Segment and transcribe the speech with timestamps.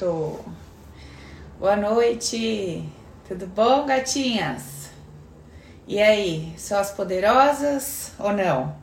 [0.00, 0.38] Tô.
[1.58, 2.88] Boa noite.
[3.28, 4.88] Tudo bom, gatinhas?
[5.86, 8.74] E aí, são as poderosas ou não?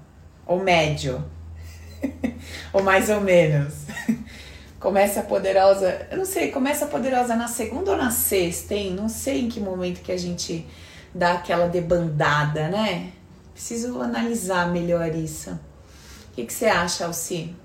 [0.45, 1.25] Ou médio?
[2.71, 3.73] ou mais ou menos?
[4.79, 8.93] Começa a poderosa, eu não sei, começa a poderosa na segunda ou na sexta, hein?
[8.93, 10.67] Não sei em que momento que a gente
[11.15, 13.11] dá aquela debandada, né?
[13.53, 15.49] Preciso analisar melhor isso.
[15.49, 17.55] O que, que você acha, Alci?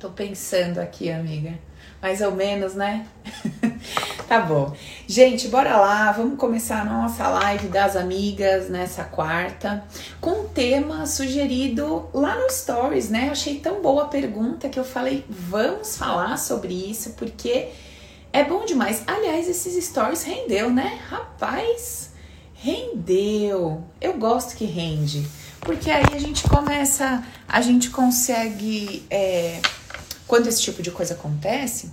[0.00, 1.56] Tô pensando aqui, amiga.
[2.02, 3.06] Mais ou menos, né?
[4.28, 4.74] tá bom.
[5.06, 6.10] Gente, bora lá.
[6.10, 9.84] Vamos começar a nossa live das amigas nessa quarta
[10.20, 13.28] com um tema sugerido lá no Stories, né?
[13.30, 17.68] Achei tão boa a pergunta que eu falei, vamos falar sobre isso, porque
[18.32, 19.04] é bom demais.
[19.06, 20.98] Aliás, esses stories rendeu, né?
[21.08, 22.10] Rapaz,
[22.54, 23.84] rendeu.
[24.00, 25.24] Eu gosto que rende.
[25.60, 29.06] Porque aí a gente começa, a gente consegue.
[29.08, 29.60] É,
[30.32, 31.90] quando esse tipo de coisa acontece,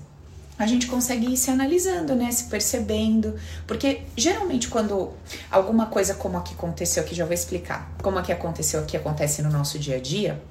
[0.58, 2.32] a gente consegue ir se analisando, né?
[2.32, 3.36] Se percebendo.
[3.68, 5.12] Porque geralmente quando
[5.52, 8.96] alguma coisa como a que aconteceu aqui, já vou explicar, como a que aconteceu aqui
[8.96, 10.42] acontece no nosso dia a dia,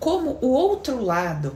[0.00, 1.54] como o outro lado,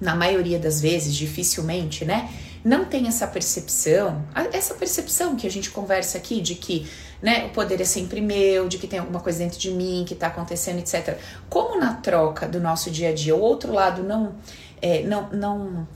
[0.00, 2.32] na maioria das vezes, dificilmente, né?
[2.64, 4.24] Não tem essa percepção,
[4.54, 6.88] essa percepção que a gente conversa aqui de que
[7.22, 10.14] né, o poder é sempre meu, de que tem alguma coisa dentro de mim que
[10.14, 11.18] tá acontecendo, etc.
[11.50, 14.34] Como na troca do nosso dia a dia, o outro lado não
[14.80, 15.88] é, não, não,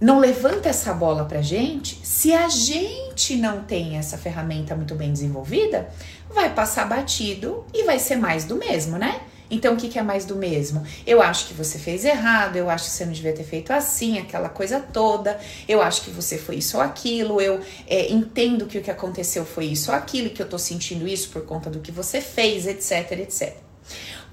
[0.00, 5.12] não levanta essa bola pra gente, se a gente não tem essa ferramenta muito bem
[5.12, 5.88] desenvolvida,
[6.30, 9.20] vai passar batido e vai ser mais do mesmo, né?
[9.50, 10.84] Então, o que, que é mais do mesmo?
[11.06, 14.18] Eu acho que você fez errado, eu acho que você não devia ter feito assim,
[14.18, 18.78] aquela coisa toda, eu acho que você foi isso ou aquilo, eu é, entendo que
[18.78, 21.80] o que aconteceu foi isso ou aquilo, que eu tô sentindo isso por conta do
[21.80, 23.63] que você fez, etc, etc.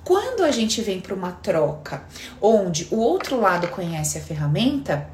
[0.03, 2.03] Quando a gente vem para uma troca
[2.41, 5.07] onde o outro lado conhece a ferramenta,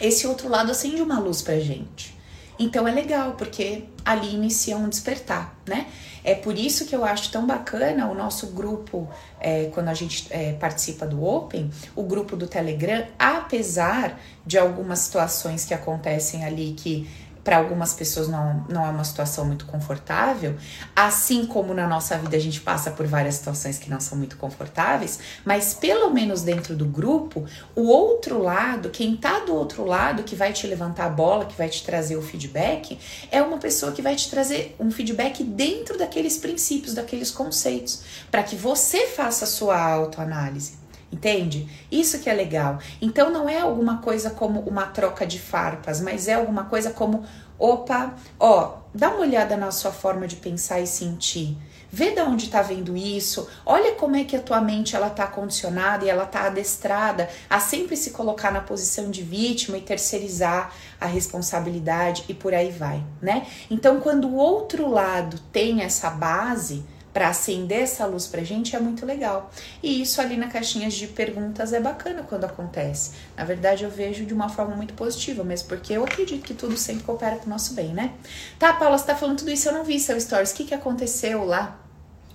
[0.00, 2.18] esse outro lado acende uma luz para gente.
[2.58, 5.86] Então é legal, porque ali inicia um despertar, né?
[6.22, 9.08] É por isso que eu acho tão bacana o nosso grupo,
[9.40, 14.98] é, quando a gente é, participa do Open, o grupo do Telegram, apesar de algumas
[14.98, 17.08] situações que acontecem ali que
[17.42, 20.56] para algumas pessoas não, não é uma situação muito confortável,
[20.94, 24.36] assim como na nossa vida a gente passa por várias situações que não são muito
[24.36, 30.22] confortáveis, mas pelo menos dentro do grupo, o outro lado, quem tá do outro lado,
[30.22, 32.98] que vai te levantar a bola, que vai te trazer o feedback,
[33.30, 38.42] é uma pessoa que vai te trazer um feedback dentro daqueles princípios, daqueles conceitos, para
[38.42, 40.79] que você faça a sua autoanálise.
[41.12, 41.68] Entende?
[41.90, 42.78] Isso que é legal.
[43.02, 47.24] Então não é alguma coisa como uma troca de farpas, mas é alguma coisa como,
[47.58, 51.56] opa, ó, dá uma olhada na sua forma de pensar e sentir.
[51.92, 53.48] Vê de onde está vendo isso.
[53.66, 57.58] Olha como é que a tua mente ela tá condicionada e ela tá adestrada a
[57.58, 63.02] sempre se colocar na posição de vítima e terceirizar a responsabilidade e por aí vai,
[63.20, 63.44] né?
[63.68, 68.80] Então, quando o outro lado tem essa base, para acender essa luz pra gente é
[68.80, 69.50] muito legal.
[69.82, 73.12] E isso ali na caixinha de perguntas é bacana quando acontece.
[73.36, 76.76] Na verdade, eu vejo de uma forma muito positiva, mesmo porque eu acredito que tudo
[76.76, 78.12] sempre coopera pro nosso bem, né?
[78.58, 80.52] Tá, Paula, você tá falando tudo isso, eu não vi seu stories.
[80.52, 81.80] O que que aconteceu lá?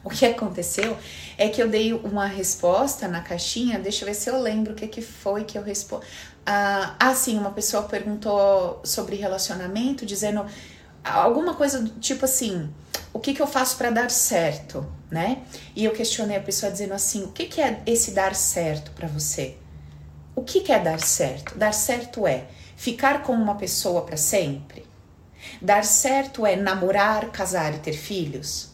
[0.04, 0.96] O que aconteceu
[1.36, 4.76] é que eu dei uma resposta na caixinha, deixa eu ver se eu lembro o
[4.76, 6.06] que, que foi que eu respondi.
[6.46, 10.46] Ah, ah, sim, uma pessoa perguntou sobre relacionamento, dizendo
[11.12, 12.70] alguma coisa do tipo assim:
[13.14, 15.44] o que, que eu faço para dar certo, né?
[15.76, 19.08] E eu questionei a pessoa dizendo assim: o que, que é esse dar certo para
[19.08, 19.58] você?
[20.36, 21.58] O que, que é dar certo?
[21.58, 22.46] Dar certo é
[22.76, 24.86] ficar com uma pessoa para sempre?
[25.62, 28.70] Dar certo é namorar, casar e ter filhos?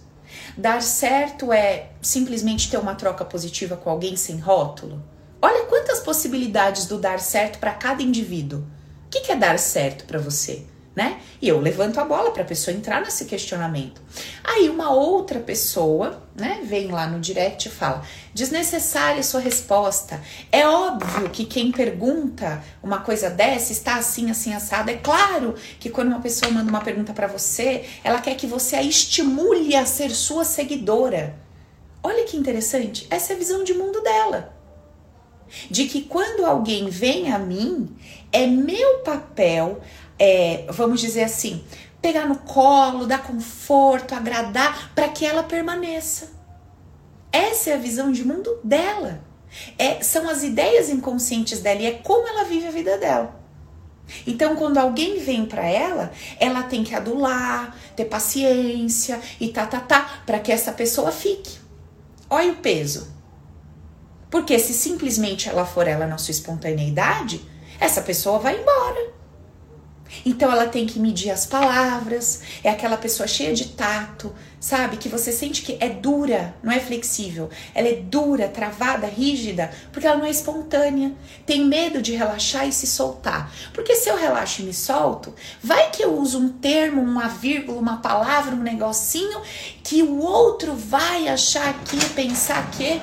[0.58, 5.04] Dar certo é simplesmente ter uma troca positiva com alguém sem rótulo?
[5.42, 8.60] Olha quantas possibilidades do dar certo para cada indivíduo.
[9.06, 10.66] O que, que é dar certo para você?
[10.96, 11.22] Né?
[11.42, 14.02] E eu levanto a bola para a pessoa entrar nesse questionamento.
[14.44, 18.04] Aí uma outra pessoa, né, vem lá no direct e fala:
[18.34, 20.22] "Desnecessária sua resposta.
[20.52, 24.92] É óbvio que quem pergunta uma coisa dessa está assim assim assado.
[24.92, 28.76] É claro que quando uma pessoa manda uma pergunta para você, ela quer que você
[28.76, 31.36] a estimule a ser sua seguidora.
[32.04, 34.54] Olha que interessante, essa é a visão de mundo dela.
[35.70, 37.96] De que quando alguém vem a mim,
[38.32, 39.82] é meu papel
[40.24, 41.64] é, vamos dizer assim,
[42.00, 46.30] pegar no colo, dar conforto, agradar, para que ela permaneça.
[47.32, 49.24] Essa é a visão de mundo dela.
[49.80, 53.36] É, são as ideias inconscientes dela e é como ela vive a vida dela.
[54.28, 59.80] Então, quando alguém vem para ela, ela tem que adular, ter paciência e tá, tá,
[59.80, 61.58] tá, para que essa pessoa fique.
[62.30, 63.12] Olha o peso.
[64.30, 67.42] Porque se simplesmente ela for ela na sua espontaneidade,
[67.80, 69.21] essa pessoa vai embora.
[70.26, 74.98] Então ela tem que medir as palavras, é aquela pessoa cheia de tato, sabe?
[74.98, 77.50] Que você sente que é dura, não é flexível.
[77.74, 81.14] Ela é dura, travada, rígida, porque ela não é espontânea.
[81.46, 83.52] Tem medo de relaxar e se soltar.
[83.74, 87.80] Porque se eu relaxo e me solto, vai que eu uso um termo, uma vírgula,
[87.80, 89.42] uma palavra, um negocinho
[89.84, 93.02] que o outro vai achar que, pensar que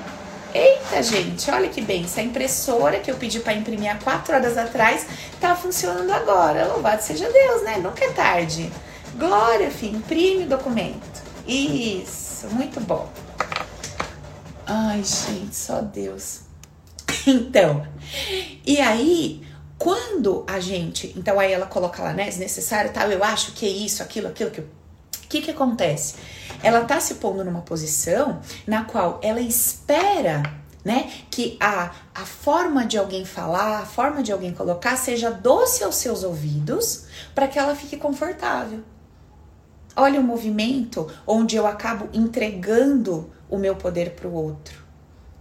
[0.54, 2.04] Eita, gente, olha que bem.
[2.04, 5.06] Essa impressora que eu pedi para imprimir há quatro horas atrás
[5.40, 6.66] tá funcionando agora.
[6.66, 7.76] Louvado seja Deus, né?
[7.78, 8.70] Nunca é tarde.
[9.16, 11.22] Glória, filho, imprime o documento.
[11.46, 13.10] Isso, muito bom.
[14.66, 16.40] Ai, gente, só Deus.
[17.26, 17.86] Então,
[18.64, 19.42] e aí,
[19.78, 21.12] quando a gente.
[21.16, 22.24] Então, aí ela coloca lá, né?
[22.24, 24.62] Desnecessário tal, eu acho que é isso, aquilo, aquilo que.
[25.28, 26.14] O que que acontece?
[26.62, 30.42] ela tá se pondo numa posição na qual ela espera
[30.84, 31.10] né?
[31.30, 35.96] Que a, a forma de alguém falar, a forma de alguém colocar seja doce aos
[35.96, 37.04] seus ouvidos
[37.34, 38.80] para que ela fique confortável.
[39.94, 44.82] Olha o movimento onde eu acabo entregando o meu poder para o outro.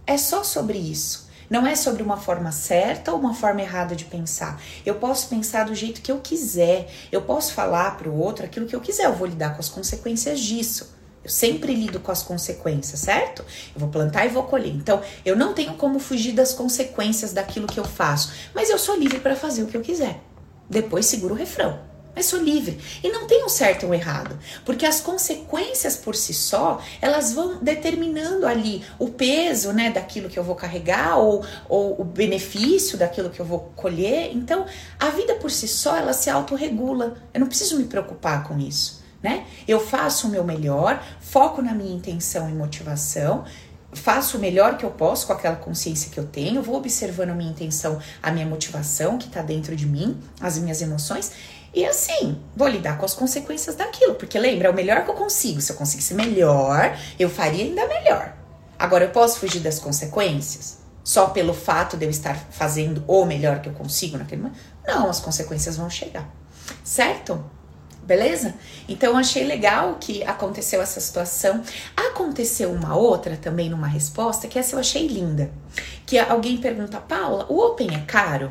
[0.06, 1.27] É só sobre isso.
[1.50, 4.60] Não é sobre uma forma certa ou uma forma errada de pensar.
[4.84, 6.90] Eu posso pensar do jeito que eu quiser.
[7.10, 9.06] Eu posso falar para o outro aquilo que eu quiser.
[9.06, 10.94] Eu vou lidar com as consequências disso.
[11.24, 13.44] Eu sempre lido com as consequências, certo?
[13.74, 14.74] Eu vou plantar e vou colher.
[14.74, 18.96] Então, eu não tenho como fugir das consequências daquilo que eu faço, mas eu sou
[18.96, 20.20] livre para fazer o que eu quiser.
[20.68, 21.80] Depois seguro o refrão.
[22.18, 22.80] Mas sou livre.
[23.00, 24.36] E não tem um certo ou um errado.
[24.64, 30.36] Porque as consequências por si só, elas vão determinando ali o peso né, daquilo que
[30.36, 34.32] eu vou carregar ou, ou o benefício daquilo que eu vou colher.
[34.34, 34.66] Então,
[34.98, 37.14] a vida por si só, ela se autorregula.
[37.32, 39.46] Eu não preciso me preocupar com isso né?
[39.66, 43.44] Eu faço o meu melhor, foco na minha intenção e motivação,
[43.92, 47.34] faço o melhor que eu posso com aquela consciência que eu tenho, vou observando a
[47.34, 51.32] minha intenção, a minha motivação que está dentro de mim, as minhas emoções.
[51.78, 55.14] E assim, vou lidar com as consequências daquilo, porque lembra, é o melhor que eu
[55.14, 55.60] consigo.
[55.60, 58.34] Se eu conseguisse melhor, eu faria ainda melhor.
[58.76, 60.78] Agora, eu posso fugir das consequências?
[61.04, 64.58] Só pelo fato de eu estar fazendo o melhor que eu consigo naquele momento?
[64.84, 66.28] Não, as consequências vão chegar.
[66.82, 67.48] Certo?
[68.08, 68.54] Beleza?
[68.88, 71.62] Então achei legal que aconteceu essa situação.
[71.94, 75.50] Aconteceu uma outra também numa resposta que essa eu achei linda.
[76.06, 78.50] Que alguém pergunta, Paula, o Open é caro?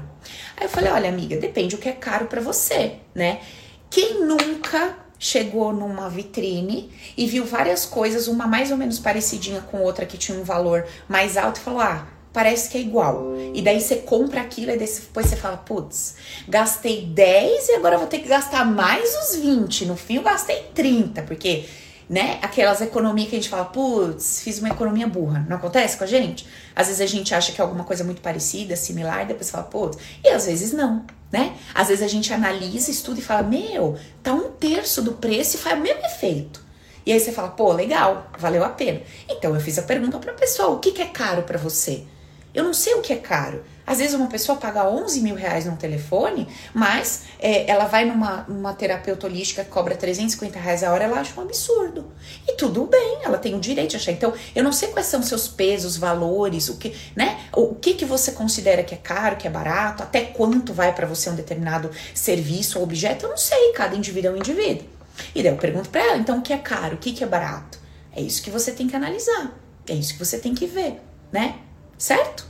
[0.55, 3.41] Aí eu falei, olha amiga, depende o que é caro para você, né?
[3.89, 9.81] Quem nunca chegou numa vitrine e viu várias coisas, uma mais ou menos parecidinha com
[9.81, 12.07] outra que tinha um valor mais alto e falou, ah,
[12.37, 13.33] parece que é igual.
[13.51, 16.17] E daí você compra aquilo e depois você fala, putz,
[16.47, 19.87] gastei 10 e agora vou ter que gastar mais os 20.
[19.87, 21.65] No fim eu gastei 30, porque,
[22.07, 25.47] né, aquelas economias que a gente fala, putz, fiz uma economia burra.
[25.49, 26.45] Não acontece com a gente?
[26.75, 29.63] Às vezes a gente acha que é alguma coisa muito parecida, similar, e depois fala,
[29.63, 31.55] putz, e às vezes não, né?
[31.73, 35.59] Às vezes a gente analisa, estuda e fala, meu, tá um terço do preço e
[35.59, 36.63] faz o mesmo efeito.
[37.03, 39.01] E aí você fala, pô, legal, valeu a pena.
[39.27, 42.05] Então eu fiz a pergunta pra pessoa, o que, que é caro para você?
[42.57, 43.63] Eu não sei o que é caro.
[43.85, 48.45] Às vezes uma pessoa paga 11 mil reais no telefone, mas é, ela vai numa,
[48.47, 52.11] numa terapeuta holística que cobra 350 reais a hora, ela acha um absurdo.
[52.47, 54.11] E tudo bem, ela tem o direito de achar.
[54.11, 57.41] Então, eu não sei quais são seus pesos, valores, o que, né?
[57.55, 61.05] O que que você considera que é caro, que é barato, até quanto vai para
[61.05, 64.87] você um determinado serviço ou objeto, eu não sei, cada indivíduo é um indivíduo.
[65.35, 67.27] E daí eu pergunto para ela, então o que é caro, o que que é
[67.27, 67.77] barato?
[68.15, 69.55] É isso que você tem que analisar.
[69.87, 70.99] É isso que você tem que ver,
[71.31, 71.59] né?
[71.97, 72.45] Certo?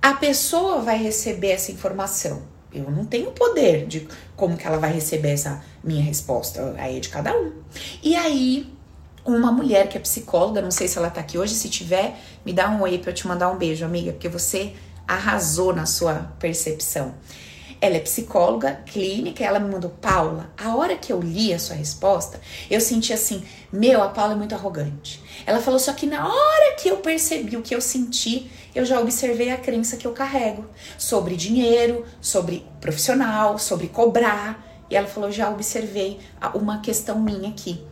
[0.00, 2.42] A pessoa vai receber essa informação.
[2.72, 6.74] Eu não tenho poder de como que ela vai receber essa minha resposta.
[6.78, 7.52] Aí é de cada um.
[8.02, 8.72] E aí,
[9.24, 12.52] uma mulher que é psicóloga, não sei se ela tá aqui hoje, se tiver, me
[12.52, 14.74] dá um oi pra eu te mandar um beijo, amiga, porque você
[15.06, 17.14] arrasou na sua percepção.
[17.82, 21.74] Ela é psicóloga clínica, ela me mandou, Paula, a hora que eu li a sua
[21.74, 25.20] resposta, eu senti assim, meu, a Paula é muito arrogante.
[25.44, 29.00] Ela falou, só que na hora que eu percebi o que eu senti, eu já
[29.00, 30.64] observei a crença que eu carrego
[30.96, 34.64] sobre dinheiro, sobre profissional, sobre cobrar.
[34.88, 36.20] E ela falou, já observei
[36.54, 37.84] uma questão minha aqui.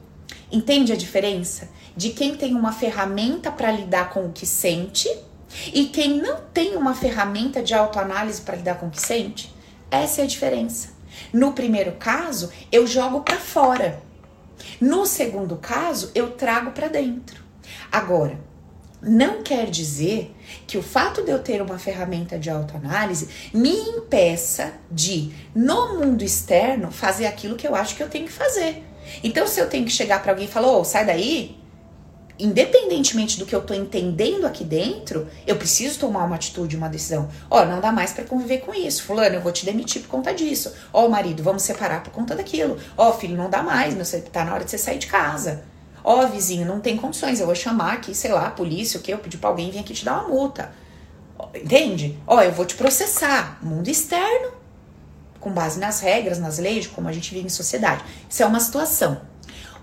[0.52, 1.68] Entende a diferença?
[1.96, 5.10] De quem tem uma ferramenta para lidar com o que sente
[5.74, 9.58] e quem não tem uma ferramenta de autoanálise para lidar com o que sente?
[9.90, 10.90] Essa é a diferença.
[11.32, 14.00] No primeiro caso, eu jogo para fora.
[14.80, 17.42] No segundo caso, eu trago para dentro.
[17.90, 18.38] Agora,
[19.02, 20.34] não quer dizer
[20.66, 26.22] que o fato de eu ter uma ferramenta de autoanálise me impeça de, no mundo
[26.22, 28.84] externo, fazer aquilo que eu acho que eu tenho que fazer.
[29.24, 31.59] Então, se eu tenho que chegar para alguém e falar, oh, sai daí,
[32.42, 37.28] independentemente do que eu tô entendendo aqui dentro, eu preciso tomar uma atitude, uma decisão.
[37.50, 39.02] Ó, não dá mais para conviver com isso.
[39.04, 40.72] Fulano, eu vou te demitir por conta disso.
[40.92, 42.78] Ó, marido, vamos separar por conta daquilo.
[42.96, 45.64] Ó, filho, não dá mais, meu, tá na hora de você sair de casa.
[46.02, 49.12] Ó, vizinho, não tem condições, eu vou chamar aqui, sei lá, a polícia, o que?
[49.12, 50.72] Eu pedir pra alguém vir aqui te dar uma multa.
[51.54, 52.18] Entende?
[52.26, 53.58] Ó, eu vou te processar.
[53.62, 54.52] Mundo externo,
[55.38, 58.04] com base nas regras, nas leis, como a gente vive em sociedade.
[58.28, 59.20] Isso é uma situação.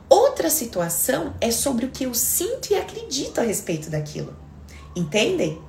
[0.10, 4.36] Outra situação é sobre o que eu sinto e acredito a respeito daquilo.
[4.96, 5.62] Entendem?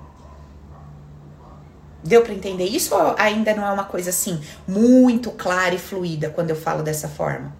[2.04, 6.30] Deu para entender isso ou ainda não é uma coisa assim muito clara e fluida
[6.30, 7.54] quando eu falo dessa forma?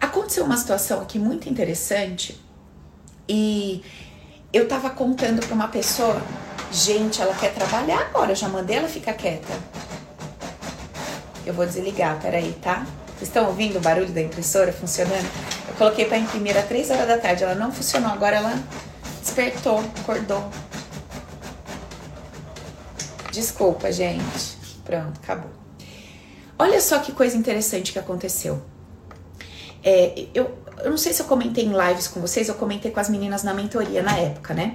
[0.00, 2.40] Aconteceu uma situação aqui muito interessante
[3.28, 3.84] e
[4.52, 6.20] eu tava contando para uma pessoa,
[6.72, 9.52] gente, ela quer trabalhar agora, eu já mandei ela ficar quieta.
[11.44, 12.86] Eu vou desligar, peraí, tá?
[13.16, 15.26] Vocês estão ouvindo o barulho da impressora funcionando?
[15.68, 18.62] Eu coloquei para imprimir às 3 horas da tarde, ela não funcionou, agora ela
[19.22, 20.46] despertou, acordou.
[23.32, 24.58] Desculpa, gente.
[24.84, 25.50] Pronto, acabou.
[26.58, 28.62] Olha só que coisa interessante que aconteceu.
[29.82, 30.54] É, eu,
[30.84, 33.42] eu não sei se eu comentei em lives com vocês, eu comentei com as meninas
[33.42, 34.74] na mentoria na época, né?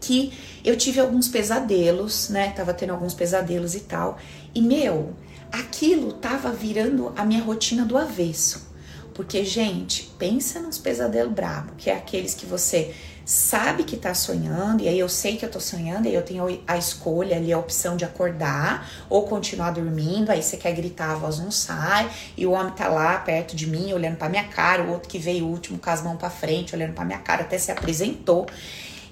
[0.00, 0.32] Que
[0.64, 2.50] eu tive alguns pesadelos, né?
[2.56, 4.16] Tava tendo alguns pesadelos e tal.
[4.54, 5.14] E meu,
[5.52, 8.68] aquilo tava virando a minha rotina do avesso.
[9.14, 14.82] Porque, gente, pensa nos pesadelos brabo, que é aqueles que você sabe que tá sonhando,
[14.82, 17.52] e aí eu sei que eu tô sonhando, e aí eu tenho a escolha ali,
[17.52, 22.10] a opção de acordar ou continuar dormindo, aí você quer gritar, a voz não sai,
[22.36, 25.18] e o homem tá lá perto de mim, olhando pra minha cara, o outro que
[25.18, 28.46] veio último com as mãos pra frente, olhando pra minha cara, até se apresentou.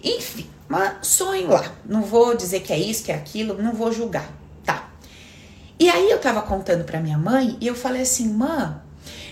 [0.02, 1.74] Enfim, mas sonho lá.
[1.84, 4.45] Não vou dizer que é isso, que é aquilo, não vou julgar?
[5.78, 8.74] E aí eu tava contando pra minha mãe e eu falei assim, mãe,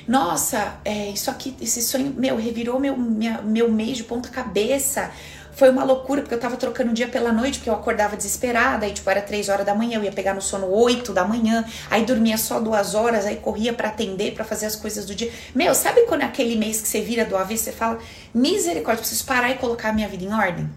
[0.06, 5.10] nossa, é, isso aqui, esse sonho, meu, revirou meu, minha, meu mês de ponta cabeça.
[5.52, 8.84] Foi uma loucura, porque eu tava trocando o dia pela noite, porque eu acordava desesperada,
[8.84, 11.64] aí tipo, era três horas da manhã, eu ia pegar no sono oito da manhã,
[11.88, 15.30] aí dormia só duas horas, aí corria para atender, para fazer as coisas do dia.
[15.54, 17.98] Meu, sabe quando é aquele mês que você vira do avesso, você fala,
[18.34, 20.68] misericórdia, preciso parar e colocar a minha vida em ordem?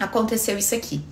[0.00, 1.04] Aconteceu isso aqui.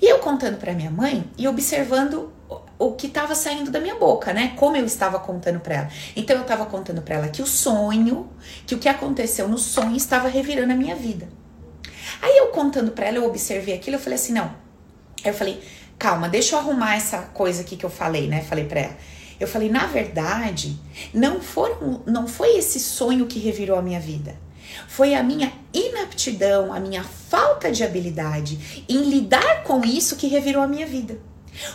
[0.00, 2.32] E eu contando para minha mãe e observando
[2.78, 4.52] o que estava saindo da minha boca, né?
[4.56, 5.88] Como eu estava contando para ela.
[6.16, 8.28] Então eu estava contando para ela que o sonho,
[8.66, 11.28] que o que aconteceu no sonho estava revirando a minha vida.
[12.20, 14.46] Aí eu contando para ela, eu observei aquilo, eu falei assim, não.
[15.24, 15.62] Aí eu falei,
[15.98, 18.42] calma, deixa eu arrumar essa coisa aqui que eu falei, né?
[18.42, 18.96] Falei para ela.
[19.38, 20.78] Eu falei, na verdade,
[21.12, 24.36] não foram, não foi esse sonho que revirou a minha vida.
[24.88, 30.62] Foi a minha inaptidão, a minha falta de habilidade em lidar com isso que revirou
[30.62, 31.18] a minha vida.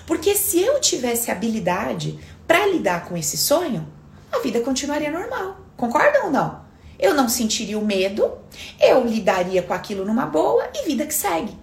[0.06, 3.88] Porque se eu tivesse habilidade para lidar com esse sonho,
[4.32, 5.58] a vida continuaria normal.
[5.78, 6.62] Concordam ou não?
[7.00, 8.38] Eu não sentiria o medo,
[8.80, 11.58] eu lidaria com aquilo numa boa e vida que segue.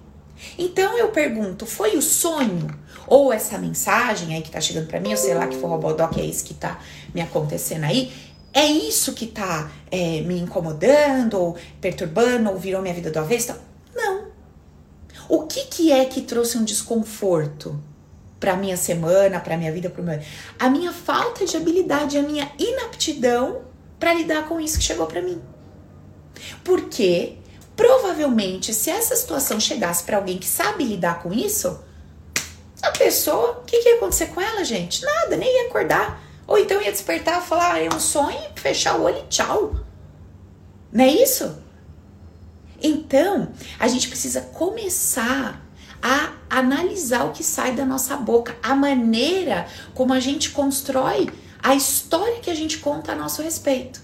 [0.58, 2.68] Então eu pergunto, foi o sonho
[3.06, 6.18] ou essa mensagem aí que tá chegando para mim, ou sei lá que for Robodoc,
[6.18, 6.80] é isso que tá
[7.14, 8.12] me acontecendo aí,
[8.52, 13.54] é isso que tá é, me incomodando, ou perturbando, ou virou minha vida do avesso?
[13.94, 14.28] Não.
[15.28, 17.78] O que que é que trouxe um desconforto?
[18.46, 20.20] Para minha semana, para minha vida, para meu
[20.56, 23.62] a minha falta de habilidade, a minha inaptidão
[23.98, 25.42] para lidar com isso que chegou para mim.
[26.62, 27.38] Porque
[27.74, 31.82] provavelmente se essa situação chegasse para alguém que sabe lidar com isso,
[32.80, 35.04] a pessoa, o que, que ia acontecer com ela, gente?
[35.04, 36.22] Nada, nem ia acordar.
[36.46, 39.74] Ou então ia despertar falar, ah, é um sonho, fechar o olho e tchau.
[40.92, 41.58] Não é isso?
[42.80, 45.65] Então, a gente precisa começar
[46.02, 51.28] a analisar o que sai da nossa boca, a maneira como a gente constrói
[51.62, 54.00] a história que a gente conta a nosso respeito.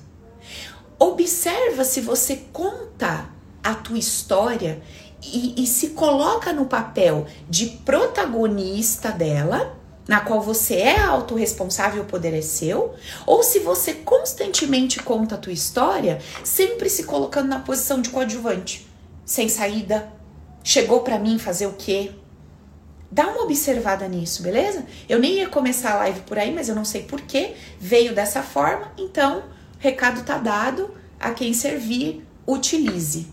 [0.99, 3.27] Observa se você conta
[3.63, 4.83] a tua história
[5.23, 12.07] e, e se coloca no papel de protagonista dela, na qual você é autorresponsável, o
[12.07, 12.95] poder é seu,
[13.25, 18.87] ou se você constantemente conta a tua história, sempre se colocando na posição de coadjuvante,
[19.25, 20.13] sem saída,
[20.63, 22.13] chegou para mim fazer o quê?
[23.11, 24.87] Dá uma observada nisso, beleza?
[25.09, 27.55] Eu nem ia começar a live por aí, mas eu não sei porquê.
[27.79, 29.45] Veio dessa forma, então,
[29.79, 30.91] recado tá dado.
[31.21, 33.29] A quem servir, utilize,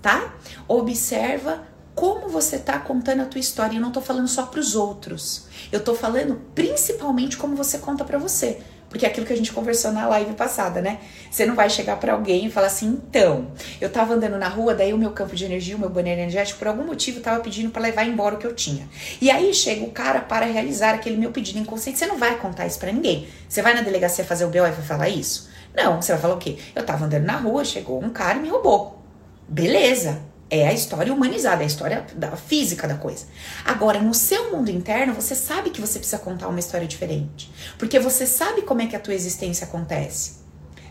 [0.00, 0.34] tá?
[0.66, 3.76] Observa como você tá contando a tua história.
[3.76, 5.46] Eu não tô falando só para os outros.
[5.70, 8.62] Eu tô falando principalmente como você conta para você.
[8.94, 11.00] Porque é aquilo que a gente conversou na live passada, né?
[11.28, 13.48] Você não vai chegar para alguém e falar assim, então,
[13.80, 16.60] eu tava andando na rua, daí o meu campo de energia, o meu banheiro energético,
[16.60, 18.88] por algum motivo tava pedindo para levar embora o que eu tinha.
[19.20, 21.98] E aí chega o cara para realizar aquele meu pedido inconsciente.
[21.98, 23.26] Você não vai contar isso para ninguém.
[23.48, 25.50] Você vai na delegacia fazer o BO e vai falar isso?
[25.74, 26.56] Não, você vai falar o quê?
[26.72, 29.02] Eu tava andando na rua, chegou um cara e me roubou.
[29.48, 30.22] Beleza,
[30.60, 33.26] é a história humanizada, é a história da física da coisa.
[33.64, 37.50] Agora, no seu mundo interno, você sabe que você precisa contar uma história diferente.
[37.78, 40.44] Porque você sabe como é que a tua existência acontece.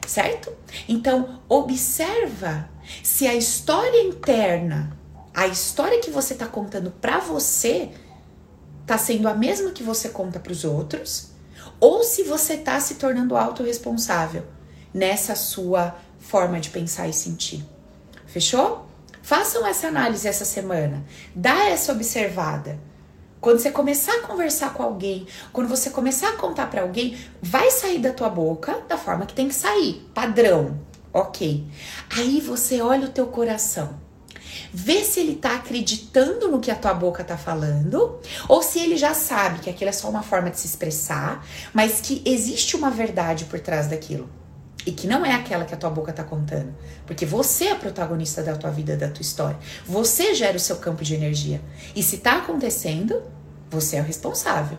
[0.08, 0.51] Certo?
[0.88, 2.70] Então, observa
[3.01, 4.98] se a história interna,
[5.34, 7.89] a história que você está contando para você,
[8.86, 11.32] tá sendo a mesma que você conta para os outros,
[11.79, 14.46] ou se você tá se tornando autorresponsável
[14.93, 17.65] nessa sua forma de pensar e sentir.
[18.25, 18.86] Fechou?
[19.24, 21.01] Façam essa análise essa semana.
[21.34, 22.77] Dá essa observada.
[23.39, 27.72] Quando você começar a conversar com alguém, quando você começar a contar para alguém, vai
[27.72, 30.77] sair da tua boca da forma que tem que sair, padrão.
[31.13, 31.65] OK.
[32.18, 33.98] Aí você olha o teu coração.
[34.74, 38.98] Vê se ele tá acreditando no que a tua boca tá falando, ou se ele
[38.98, 42.89] já sabe que aquilo é só uma forma de se expressar, mas que existe uma
[42.89, 44.30] verdade por trás daquilo
[44.85, 46.73] e que não é aquela que a tua boca tá contando,
[47.05, 49.57] porque você é protagonista da tua vida, da tua história.
[49.85, 51.61] Você gera o seu campo de energia.
[51.95, 53.21] E se tá acontecendo,
[53.69, 54.77] você é o responsável.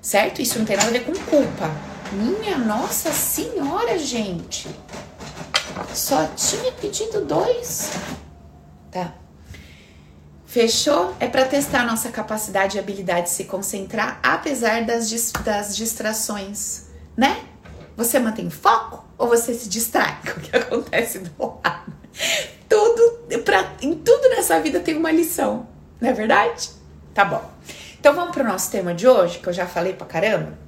[0.00, 0.42] Certo?
[0.42, 1.70] Isso não tem nada a ver com culpa.
[2.12, 4.68] Minha nossa senhora, gente.
[5.94, 7.90] Só tinha pedido dois.
[8.90, 9.14] Tá.
[10.44, 11.14] Fechou?
[11.18, 15.10] É para testar nossa capacidade e habilidade de se concentrar, apesar das,
[15.44, 17.44] das distrações, né?
[17.96, 21.92] Você mantém foco ou você se distrai com o que acontece do lado?
[22.68, 25.66] Tudo, pra, em tudo nessa vida tem uma lição,
[26.00, 26.70] não é verdade?
[27.14, 27.42] Tá bom.
[27.98, 30.58] Então vamos pro nosso tema de hoje, que eu já falei pra caramba.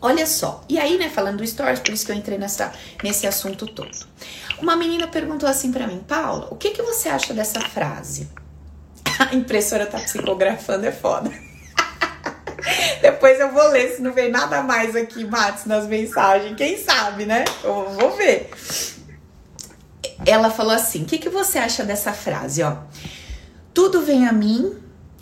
[0.00, 3.26] Olha só, e aí, né, falando do stories, por isso que eu entrei nessa, nesse
[3.26, 4.06] assunto todo.
[4.60, 8.28] Uma menina perguntou assim para mim, Paula, o que, que você acha dessa frase?
[9.18, 11.30] A impressora tá psicografando, é foda.
[13.02, 16.56] Depois eu vou ler se não vem nada mais aqui, Matos, nas mensagens.
[16.56, 17.44] Quem sabe, né?
[17.62, 18.50] Eu vou ver.
[20.26, 22.78] Ela falou assim: o que, que você acha dessa frase, ó?
[23.72, 24.78] Tudo vem a mim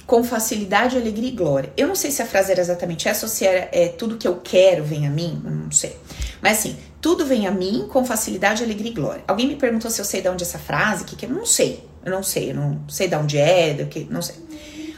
[0.06, 1.72] com facilidade, alegria e glória.
[1.76, 4.28] Eu não sei se a frase era exatamente essa ou se era é, tudo que
[4.28, 5.96] eu quero vem a mim, não sei.
[6.40, 9.24] Mas assim, tudo vem a mim com facilidade, alegria e glória.
[9.26, 11.46] Alguém me perguntou se eu sei de onde é essa frase, que que eu não
[11.46, 11.88] sei.
[12.04, 14.34] Eu não sei, eu não sei de onde é, do que, não sei.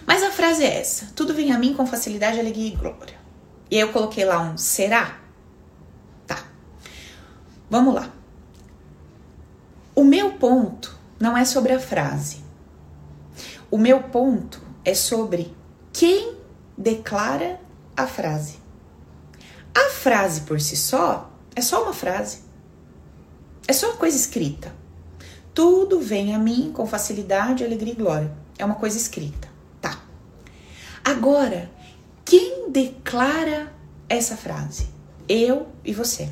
[0.07, 3.19] Mas a frase é essa: tudo vem a mim com facilidade, alegria e glória.
[3.71, 5.19] E aí eu coloquei lá um será?
[6.27, 6.45] Tá.
[7.71, 8.11] Vamos lá.
[9.95, 12.43] O meu ponto não é sobre a frase.
[13.71, 15.55] O meu ponto é sobre
[15.93, 16.37] quem
[16.77, 17.61] declara
[17.97, 18.59] a frase.
[19.75, 22.41] A frase por si só é só uma frase.
[23.67, 24.73] É só uma coisa escrita.
[25.55, 28.33] Tudo vem a mim com facilidade, alegria e glória.
[28.59, 29.54] É uma coisa escrita.
[31.05, 31.71] Agora,
[32.25, 33.71] quem declara
[34.09, 34.89] essa frase?
[35.29, 36.31] Eu e você.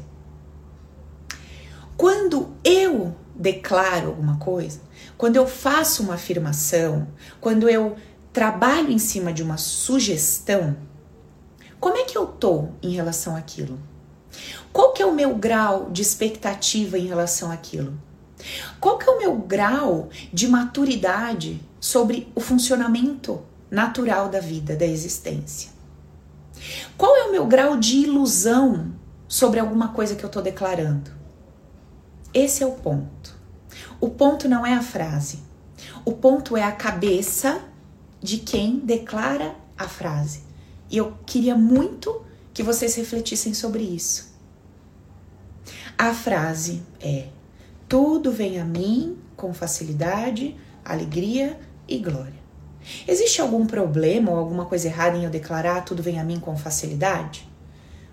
[1.94, 4.80] Quando eu declaro alguma coisa,
[5.18, 7.06] quando eu faço uma afirmação,
[7.38, 7.96] quando eu
[8.32, 10.74] trabalho em cima de uma sugestão,
[11.78, 13.78] como é que eu tô em relação àquilo?
[14.72, 17.92] Qual que é o meu grau de expectativa em relação àquilo?
[18.80, 24.84] Qual que é o meu grau de maturidade sobre o funcionamento natural da vida, da
[24.84, 25.70] existência.
[26.98, 28.92] Qual é o meu grau de ilusão
[29.26, 31.10] sobre alguma coisa que eu estou declarando?
[32.34, 33.34] Esse é o ponto.
[33.98, 35.38] O ponto não é a frase.
[36.04, 37.62] O ponto é a cabeça
[38.20, 40.42] de quem declara a frase.
[40.90, 44.34] E eu queria muito que vocês refletissem sobre isso.
[45.96, 47.28] A frase é:
[47.88, 51.58] Tudo vem a mim com facilidade, alegria
[51.88, 52.41] e glória.
[53.06, 56.56] Existe algum problema ou alguma coisa errada em eu declarar tudo vem a mim com
[56.56, 57.48] facilidade?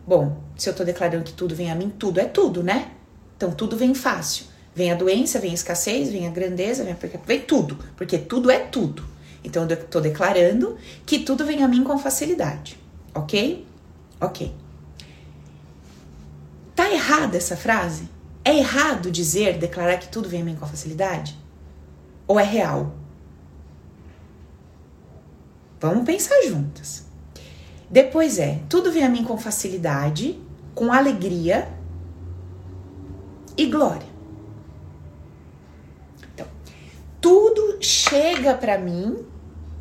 [0.06, 2.92] Bom, se eu tô declarando que tudo vem a mim, tudo é tudo, né?
[3.38, 4.46] Então tudo vem fácil.
[4.74, 7.26] Vem a doença, vem a escassez, vem a grandeza, vem, a...
[7.26, 9.04] vem tudo, porque tudo é tudo.
[9.44, 12.78] Então eu tô declarando que tudo vem a mim com facilidade,
[13.14, 13.66] ok?
[14.20, 14.54] Ok.
[16.76, 18.10] Tá errada essa frase?
[18.44, 21.38] É errado dizer, declarar que tudo vem a mim com facilidade?
[22.28, 22.96] Ou é real?
[25.80, 27.06] Vamos pensar juntas.
[27.90, 30.40] Depois é, tudo vem a mim com facilidade,
[30.76, 31.68] com alegria
[33.58, 34.08] e glória.
[36.34, 36.46] Então,
[37.20, 39.26] tudo chega para mim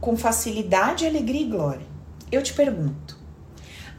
[0.00, 1.86] com facilidade, alegria e glória.
[2.30, 3.18] Eu te pergunto,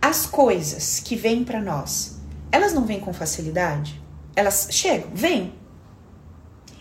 [0.01, 2.19] as coisas que vêm para nós,
[2.51, 4.01] elas não vêm com facilidade?
[4.35, 5.53] Elas chegam, vêm.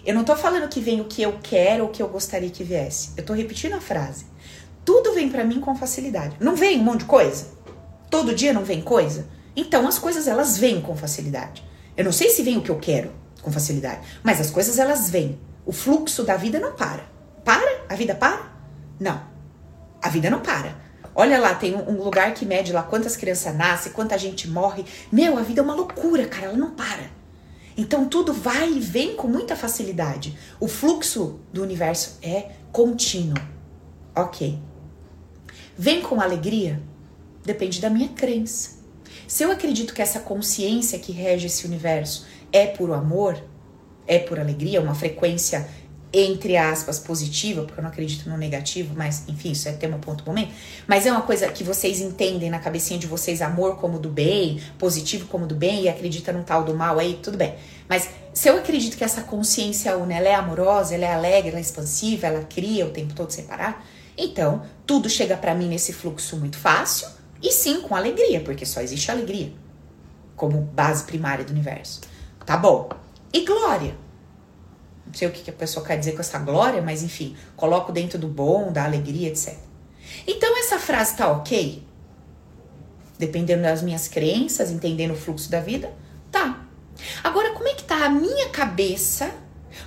[0.06, 2.48] Eu não tô falando que vem o que eu quero ou o que eu gostaria
[2.48, 3.10] que viesse.
[3.16, 4.24] Eu tô repetindo a frase.
[4.88, 6.34] Tudo vem para mim com facilidade.
[6.40, 7.48] Não vem um monte de coisa?
[8.08, 9.28] Todo dia não vem coisa?
[9.54, 11.62] Então as coisas elas vêm com facilidade.
[11.94, 15.10] Eu não sei se vem o que eu quero com facilidade, mas as coisas elas
[15.10, 15.38] vêm.
[15.66, 17.04] O fluxo da vida não para.
[17.44, 17.84] Para?
[17.86, 18.50] A vida para?
[18.98, 19.20] Não.
[20.00, 20.74] A vida não para.
[21.14, 24.86] Olha lá, tem um lugar que mede lá quantas crianças nascem, quanta gente morre.
[25.12, 27.10] Meu, a vida é uma loucura, cara, ela não para.
[27.76, 30.38] Então tudo vai e vem com muita facilidade.
[30.58, 33.36] O fluxo do universo é contínuo.
[34.16, 34.66] Ok.
[35.80, 36.82] Vem com alegria?
[37.44, 38.78] Depende da minha crença.
[39.28, 43.40] Se eu acredito que essa consciência que rege esse universo é puro amor,
[44.04, 45.68] é por alegria, uma frequência
[46.12, 50.24] entre aspas positiva, porque eu não acredito no negativo, mas enfim, isso é tema ponto
[50.26, 50.52] momento.
[50.84, 54.60] Mas é uma coisa que vocês entendem na cabecinha de vocês, amor como do bem,
[54.78, 57.54] positivo como do bem, e acredita num tal do mal aí, tudo bem.
[57.88, 61.58] Mas se eu acredito que essa consciência una, ela é amorosa, ela é alegre, ela
[61.58, 63.86] é expansiva, ela cria o tempo todo sem parar,
[64.16, 67.06] então tudo chega para mim nesse fluxo muito fácil
[67.42, 69.52] e sim com alegria, porque só existe alegria
[70.34, 72.00] como base primária do universo.
[72.46, 72.88] Tá bom.
[73.30, 73.94] E glória?
[75.06, 78.18] Não sei o que a pessoa quer dizer com essa glória, mas enfim, coloco dentro
[78.18, 79.54] do bom, da alegria, etc.
[80.26, 81.86] Então essa frase tá ok?
[83.18, 85.92] Dependendo das minhas crenças, entendendo o fluxo da vida,
[86.32, 86.66] tá.
[87.22, 89.30] Agora, como é que tá a minha cabeça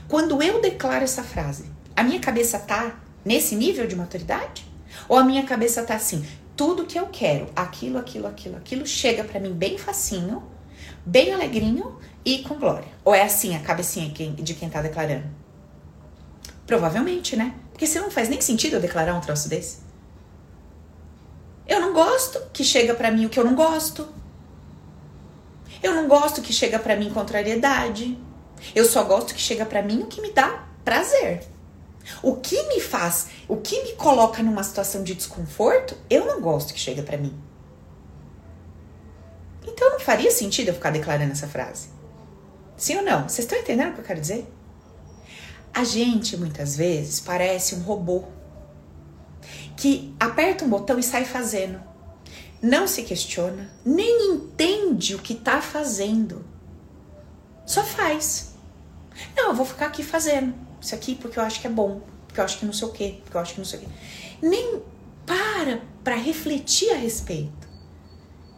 [0.07, 1.65] quando eu declaro essa frase?
[1.95, 4.70] A minha cabeça tá nesse nível de maturidade?
[5.11, 9.25] Ou a minha cabeça tá assim, tudo que eu quero, aquilo, aquilo, aquilo, aquilo chega
[9.25, 10.41] para mim bem facinho,
[11.05, 12.87] bem alegrinho e com glória.
[13.03, 15.25] Ou é assim a cabecinha de quem tá declarando?
[16.65, 17.53] Provavelmente, né?
[17.73, 19.79] Porque se não faz nem sentido eu declarar um troço desse.
[21.67, 24.07] Eu não gosto que chega para mim o que eu não gosto.
[25.83, 28.17] Eu não gosto que chega para mim contrariedade.
[28.73, 31.43] Eu só gosto que chega para mim o que me dá prazer.
[32.21, 36.73] O que me faz, o que me coloca numa situação de desconforto, eu não gosto
[36.73, 37.33] que chega para mim.
[39.65, 41.89] Então não faria sentido eu ficar declarando essa frase.
[42.77, 43.29] Sim ou não?
[43.29, 44.51] Vocês estão entendendo o que eu quero dizer?
[45.73, 48.25] A gente muitas vezes parece um robô
[49.77, 51.81] que aperta um botão e sai fazendo.
[52.61, 56.45] Não se questiona, nem entende o que está fazendo.
[57.65, 58.53] Só faz.
[59.35, 62.39] Não, eu vou ficar aqui fazendo isso aqui porque eu acho que é bom, porque
[62.39, 63.87] eu acho que não sei o quê, porque eu acho que não sei o quê.
[64.41, 64.81] Nem
[65.25, 67.69] para para refletir a respeito.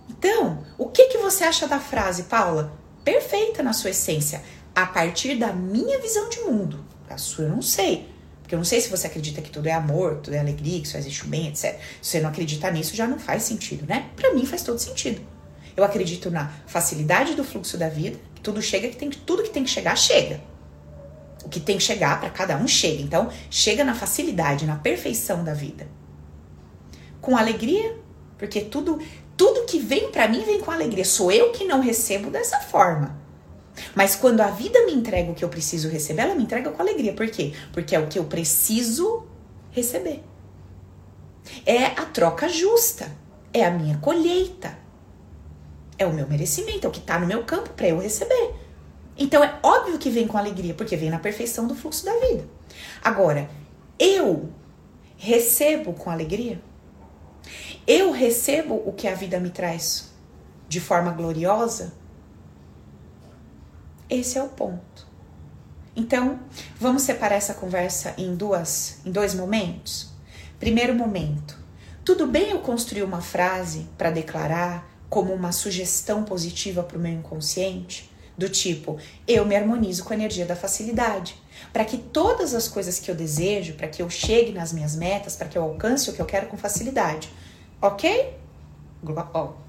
[0.10, 2.82] Então, o que que você acha da frase, Paula?
[3.04, 4.42] perfeita na sua essência,
[4.74, 6.84] a partir da minha visão de mundo.
[7.10, 8.10] A sua eu não sei.
[8.42, 10.88] Porque eu não sei se você acredita que tudo é amor, tudo é alegria, que
[10.88, 11.80] só existe o bem, etc.
[12.02, 14.10] Se você não acredita nisso, já não faz sentido, né?
[14.16, 15.22] Para mim faz todo sentido.
[15.76, 19.50] Eu acredito na facilidade do fluxo da vida, que tudo chega, que tem tudo que
[19.50, 20.42] tem que chegar chega.
[21.54, 23.02] Que tem que chegar para cada um chega.
[23.02, 25.88] Então, chega na facilidade, na perfeição da vida.
[27.22, 27.96] Com alegria,
[28.40, 29.00] porque tudo
[29.38, 31.06] tudo que vem para mim vem com alegria.
[31.06, 33.16] Sou eu que não recebo dessa forma.
[33.96, 36.82] Mas quando a vida me entrega o que eu preciso receber, ela me entrega com
[36.82, 37.14] alegria.
[37.14, 37.54] Por quê?
[37.72, 39.26] Porque é o que eu preciso
[39.72, 40.24] receber.
[41.66, 43.12] É a troca justa.
[43.54, 44.78] É a minha colheita.
[45.98, 48.56] É o meu merecimento, é o que está no meu campo para eu receber.
[49.18, 52.48] Então é óbvio que vem com alegria, porque vem na perfeição do fluxo da vida.
[53.04, 53.50] Agora,
[54.00, 54.50] eu
[55.18, 56.60] recebo com alegria?
[57.86, 60.12] eu recebo o que a vida me traz
[60.68, 61.94] de forma gloriosa?
[64.10, 65.08] Esse é o ponto.
[65.96, 66.40] Então,
[66.80, 70.12] vamos separar essa conversa em duas, em dois momentos.
[70.60, 71.62] Primeiro momento.
[72.06, 77.12] Tudo bem eu construir uma frase para declarar como uma sugestão positiva para o meu
[77.12, 81.36] inconsciente, do tipo, eu me harmonizo com a energia da facilidade,
[81.72, 85.36] para que todas as coisas que eu desejo, para que eu chegue nas minhas metas,
[85.36, 87.30] para que eu alcance o que eu quero com facilidade,
[87.84, 88.34] Ok?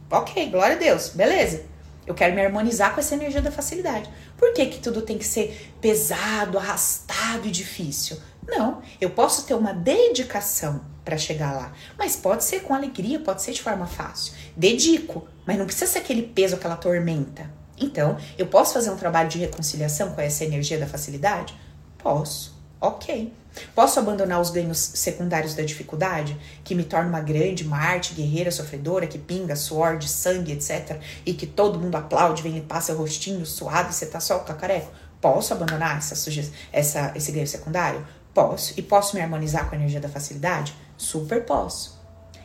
[0.08, 1.64] ok, glória a Deus, beleza.
[2.06, 4.08] Eu quero me harmonizar com essa energia da facilidade.
[4.36, 8.16] Por que, que tudo tem que ser pesado, arrastado e difícil?
[8.46, 13.42] Não, eu posso ter uma dedicação para chegar lá, mas pode ser com alegria, pode
[13.42, 14.32] ser de forma fácil.
[14.56, 17.50] Dedico, mas não precisa ser aquele peso, aquela tormenta.
[17.78, 21.54] Então, eu posso fazer um trabalho de reconciliação com essa energia da facilidade?
[21.98, 23.32] Posso, ok.
[23.74, 29.06] Posso abandonar os ganhos secundários da dificuldade, que me torna uma grande Marte, guerreira, sofredora,
[29.06, 31.00] que pinga suor de sangue, etc.
[31.24, 34.38] E que todo mundo aplaude, vem e passa o rostinho suado e você tá só
[34.40, 34.90] cacareco?
[35.20, 36.30] Posso abandonar essa,
[36.72, 38.04] essa, esse ganho secundário?
[38.34, 38.74] Posso.
[38.76, 40.74] E posso me harmonizar com a energia da facilidade?
[40.96, 41.98] Super posso.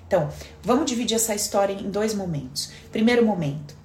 [0.07, 0.29] Então,
[0.63, 2.71] vamos dividir essa história em dois momentos.
[2.91, 3.75] Primeiro momento,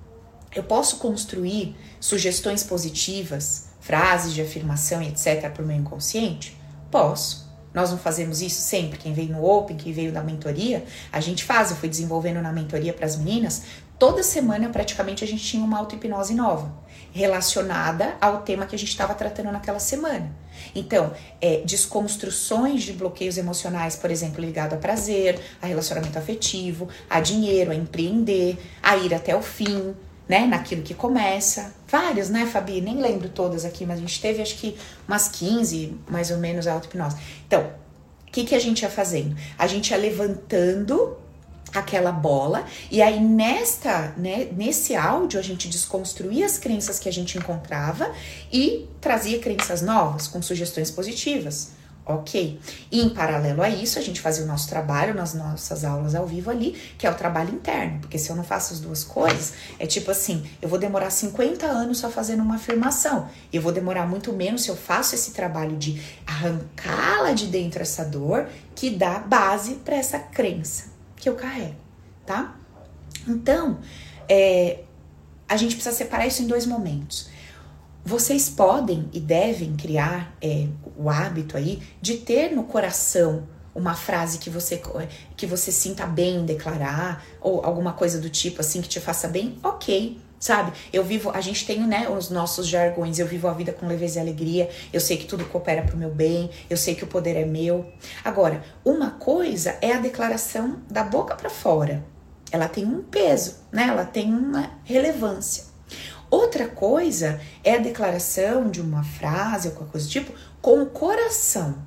[0.54, 6.56] eu posso construir sugestões positivas, frases de afirmação, etc., para o meu inconsciente?
[6.90, 7.44] Posso.
[7.72, 8.98] Nós não fazemos isso sempre.
[8.98, 11.70] Quem veio no Open, quem veio da mentoria, a gente faz.
[11.70, 13.62] Eu fui desenvolvendo na mentoria para as meninas
[13.98, 16.70] Toda semana, praticamente, a gente tinha uma auto-hipnose nova,
[17.12, 20.30] relacionada ao tema que a gente estava tratando naquela semana.
[20.74, 27.20] Então, é, desconstruções de bloqueios emocionais, por exemplo, ligado a prazer, a relacionamento afetivo, a
[27.20, 29.94] dinheiro, a empreender, a ir até o fim,
[30.28, 30.46] né?
[30.46, 31.74] Naquilo que começa.
[31.88, 32.80] Vários, né, Fabi?
[32.80, 36.66] Nem lembro todas aqui, mas a gente teve acho que umas 15, mais ou menos,
[36.66, 37.16] a auto-hipnose.
[37.46, 37.70] Então,
[38.26, 39.36] o que, que a gente ia fazendo?
[39.58, 41.16] A gente ia levantando
[41.72, 47.12] aquela bola e aí nesta, né, nesse áudio a gente desconstruía as crenças que a
[47.12, 48.12] gente encontrava
[48.52, 51.72] e trazia crenças novas com sugestões positivas.
[52.06, 52.60] Ok.
[52.92, 56.26] E em paralelo a isso, a gente fazia o nosso trabalho nas nossas aulas ao
[56.26, 58.00] vivo ali, que é o trabalho interno.
[58.00, 61.64] Porque se eu não faço as duas coisas, é tipo assim: eu vou demorar 50
[61.64, 63.30] anos só fazendo uma afirmação.
[63.50, 68.04] Eu vou demorar muito menos se eu faço esse trabalho de arrancá-la de dentro essa
[68.04, 71.76] dor, que dá base para essa crença que eu carrego,
[72.26, 72.54] tá?
[73.26, 73.78] Então,
[74.28, 74.80] é,
[75.48, 77.32] a gente precisa separar isso em dois momentos.
[78.04, 84.38] Vocês podem e devem criar é, o hábito aí de ter no coração uma frase
[84.38, 84.80] que você
[85.36, 89.26] que você sinta bem em declarar ou alguma coisa do tipo assim que te faça
[89.26, 90.72] bem, ok, sabe?
[90.92, 93.18] Eu vivo, a gente tem, né, os nossos jargões.
[93.18, 94.68] Eu vivo a vida com leveza e alegria.
[94.92, 96.50] Eu sei que tudo coopera para o meu bem.
[96.68, 97.90] Eu sei que o poder é meu.
[98.22, 102.04] Agora, uma coisa é a declaração da boca para fora.
[102.52, 103.86] Ela tem um peso, né?
[103.88, 105.73] Ela tem uma relevância.
[106.34, 110.86] Outra coisa é a declaração de uma frase ou qualquer coisa do tipo com o
[110.86, 111.78] coração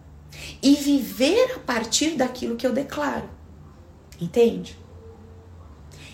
[0.63, 3.29] e viver a partir daquilo que eu declaro.
[4.21, 4.79] Entende?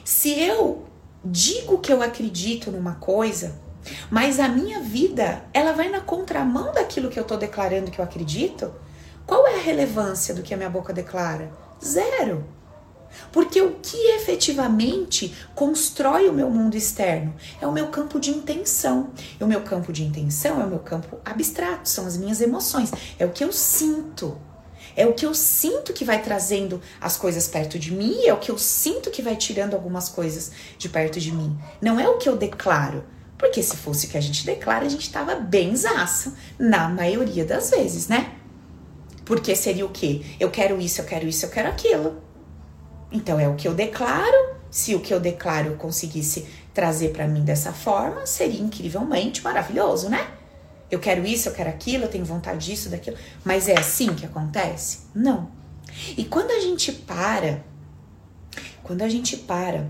[0.03, 0.83] Se eu
[1.23, 3.53] digo que eu acredito numa coisa,
[4.09, 8.05] mas a minha vida, ela vai na contramão daquilo que eu tô declarando que eu
[8.05, 8.73] acredito,
[9.27, 11.51] qual é a relevância do que a minha boca declara?
[11.85, 12.43] Zero.
[13.31, 19.11] Porque o que efetivamente constrói o meu mundo externo é o meu campo de intenção.
[19.39, 22.91] E o meu campo de intenção é o meu campo abstrato, são as minhas emoções,
[23.17, 24.37] é o que eu sinto.
[24.95, 28.37] É o que eu sinto que vai trazendo as coisas perto de mim, é o
[28.37, 31.57] que eu sinto que vai tirando algumas coisas de perto de mim.
[31.81, 33.03] Não é o que eu declaro.
[33.37, 37.43] Porque se fosse o que a gente declara, a gente tava bem zaço, na maioria
[37.43, 38.35] das vezes, né?
[39.25, 40.21] Porque seria o quê?
[40.39, 42.21] Eu quero isso, eu quero isso, eu quero aquilo.
[43.13, 44.55] Então é o que eu declaro.
[44.71, 50.09] Se o que eu declaro eu conseguisse trazer para mim dessa forma, seria incrivelmente maravilhoso,
[50.09, 50.27] né?
[50.89, 53.15] Eu quero isso, eu quero aquilo, eu tenho vontade disso, daquilo.
[53.45, 55.01] Mas é assim que acontece?
[55.13, 55.51] Não.
[56.17, 57.63] E quando a gente para,
[58.81, 59.89] quando a gente para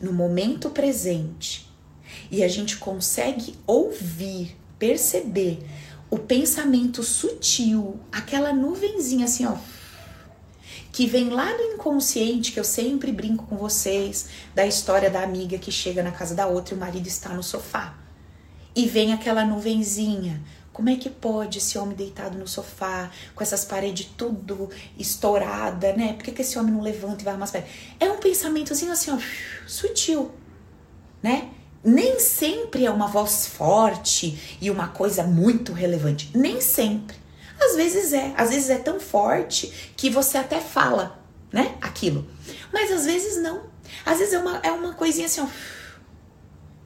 [0.00, 1.68] no momento presente
[2.30, 5.60] e a gente consegue ouvir, perceber
[6.10, 9.56] o pensamento sutil, aquela nuvenzinha assim, ó,
[10.98, 15.56] que vem lá do inconsciente, que eu sempre brinco com vocês, da história da amiga
[15.56, 17.94] que chega na casa da outra e o marido está no sofá.
[18.74, 20.42] E vem aquela nuvenzinha.
[20.72, 26.14] Como é que pode esse homem deitado no sofá, com essas paredes tudo estourada, né?
[26.14, 27.54] Por que, que esse homem não levanta e vai arrumar as?
[28.00, 29.18] É um pensamentozinho assim, ó,
[29.68, 30.32] sutil,
[31.22, 31.48] né?
[31.84, 36.28] Nem sempre é uma voz forte e uma coisa muito relevante.
[36.34, 37.27] Nem sempre.
[37.60, 42.28] Às vezes é, às vezes é tão forte que você até fala, né, aquilo.
[42.72, 43.64] Mas às vezes não.
[44.04, 45.46] Às vezes é uma, é uma coisinha assim, ó.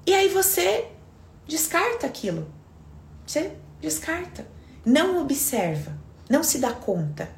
[0.07, 0.89] E aí você
[1.47, 2.51] descarta aquilo.
[3.27, 4.47] Você descarta.
[4.85, 5.97] Não observa,
[6.29, 7.31] não se dá conta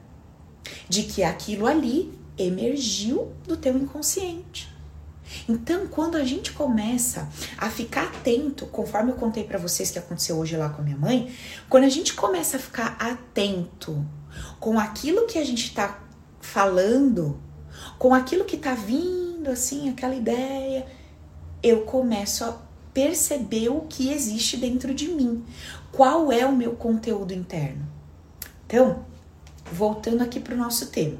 [0.88, 4.73] de que aquilo ali emergiu do teu inconsciente.
[5.48, 10.36] Então, quando a gente começa a ficar atento, conforme eu contei para vocês que aconteceu
[10.36, 11.34] hoje lá com a minha mãe,
[11.68, 14.04] quando a gente começa a ficar atento
[14.60, 16.00] com aquilo que a gente está
[16.40, 17.40] falando,
[17.98, 20.86] com aquilo que está vindo, assim, aquela ideia,
[21.62, 22.58] eu começo a
[22.92, 25.44] perceber o que existe dentro de mim.
[25.90, 27.86] Qual é o meu conteúdo interno?
[28.66, 29.04] Então,
[29.72, 31.18] voltando aqui para o nosso tema.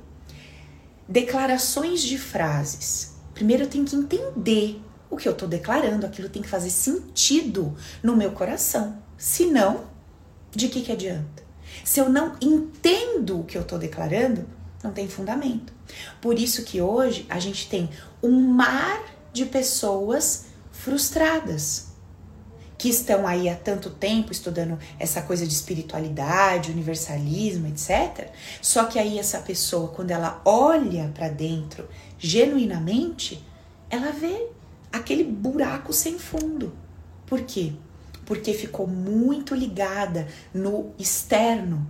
[1.08, 6.42] Declarações de frases Primeiro eu tenho que entender o que eu estou declarando, aquilo tem
[6.42, 8.96] que fazer sentido no meu coração.
[9.18, 9.84] Se não,
[10.50, 11.42] de que, que adianta?
[11.84, 14.46] Se eu não entendo o que eu estou declarando,
[14.82, 15.72] não tem fundamento.
[16.20, 17.90] Por isso que hoje a gente tem
[18.22, 21.94] um mar de pessoas frustradas
[22.76, 28.30] que estão aí há tanto tempo estudando essa coisa de espiritualidade, universalismo, etc.
[28.60, 31.88] Só que aí essa pessoa, quando ela olha para dentro
[32.24, 33.44] genuinamente,
[33.90, 34.48] ela vê
[34.90, 36.72] aquele buraco sem fundo.
[37.26, 37.74] Por quê?
[38.24, 41.86] Porque ficou muito ligada no externo,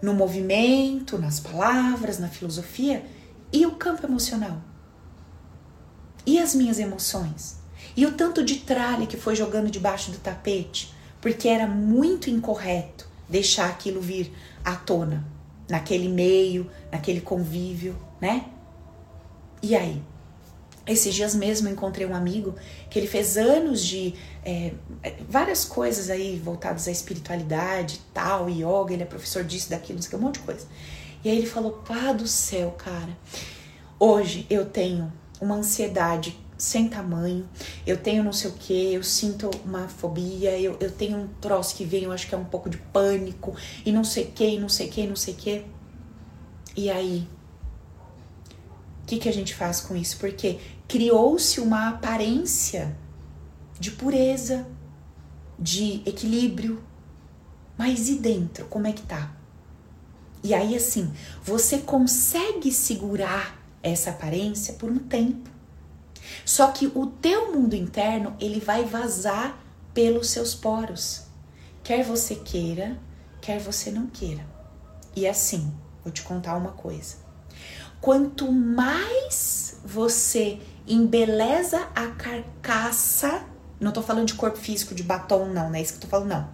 [0.00, 3.04] no movimento, nas palavras, na filosofia
[3.52, 4.62] e o campo emocional.
[6.24, 7.56] E as minhas emoções?
[7.96, 13.08] E o tanto de tralha que foi jogando debaixo do tapete, porque era muito incorreto
[13.28, 14.32] deixar aquilo vir
[14.64, 15.26] à tona,
[15.68, 18.46] naquele meio, naquele convívio, né?
[19.62, 20.02] E aí?
[20.84, 22.56] Esses dias mesmo encontrei um amigo
[22.90, 24.72] que ele fez anos de é,
[25.28, 30.40] várias coisas aí voltadas à espiritualidade, tal, yoga, ele é professor disso, daquilo, um monte
[30.40, 30.66] de coisa.
[31.24, 33.16] E aí ele falou: pá do céu, cara,
[33.98, 37.48] hoje eu tenho uma ansiedade sem tamanho,
[37.86, 41.74] eu tenho não sei o que, eu sinto uma fobia, eu, eu tenho um troço
[41.74, 44.58] que vem, eu acho que é um pouco de pânico, e não sei o que,
[44.58, 45.64] não sei o que, não sei o que.
[46.76, 47.28] E aí,
[49.02, 50.16] o que, que a gente faz com isso?
[50.18, 52.96] Porque criou-se uma aparência
[53.78, 54.66] de pureza,
[55.58, 56.82] de equilíbrio,
[57.76, 59.34] mas e dentro, como é que tá?
[60.42, 61.12] E aí, assim,
[61.42, 65.50] você consegue segurar essa aparência por um tempo.
[66.44, 69.58] Só que o teu mundo interno, ele vai vazar
[69.94, 71.22] pelos seus poros.
[71.82, 72.98] Quer você queira,
[73.40, 74.44] quer você não queira.
[75.14, 77.21] E assim, vou te contar uma coisa.
[78.02, 83.44] Quanto mais você embeleza a carcaça,
[83.78, 86.08] não tô falando de corpo físico, de batom, não, não é isso que eu tô
[86.08, 86.48] falando, não.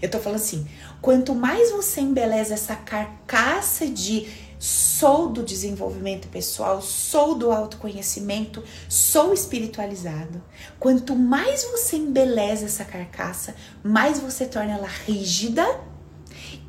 [0.00, 0.64] Eu tô falando assim,
[1.02, 9.34] quanto mais você embeleza essa carcaça de sou do desenvolvimento pessoal, sou do autoconhecimento, sou
[9.34, 10.40] espiritualizado.
[10.78, 15.66] Quanto mais você embeleza essa carcaça, mais você torna ela rígida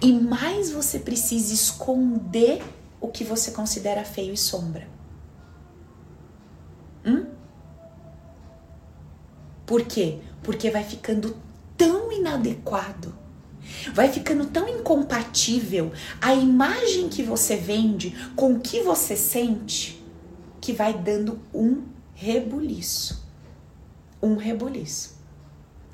[0.01, 2.63] e mais você precisa esconder
[2.99, 4.87] o que você considera feio e sombra.
[7.05, 7.25] Hum?
[9.65, 10.19] Por quê?
[10.43, 11.37] Porque vai ficando
[11.77, 13.25] tão inadequado
[13.93, 20.03] Vai ficando tão incompatível a imagem que você vende com o que você sente
[20.61, 23.23] que vai dando um rebuliço.
[24.21, 25.15] Um rebuliço.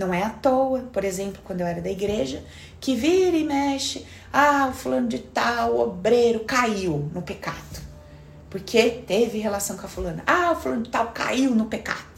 [0.02, 2.44] Não é à toa, por exemplo, quando eu era da igreja,
[2.80, 7.82] que vira e mexe, ah, o fulano de tal, o obreiro, caiu no pecado.
[8.50, 10.24] Porque teve relação com a fulana.
[10.28, 12.12] Ah, o fulano de tal caiu no pecado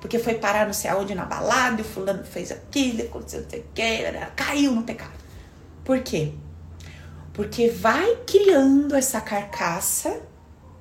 [0.00, 3.50] porque foi parar não sei aonde na balada, e o fulano fez aquilo, aconteceu não
[3.50, 4.02] sei o que,
[4.34, 5.12] caiu no pecado.
[5.84, 6.32] Por quê?
[7.34, 10.20] Porque vai criando essa carcaça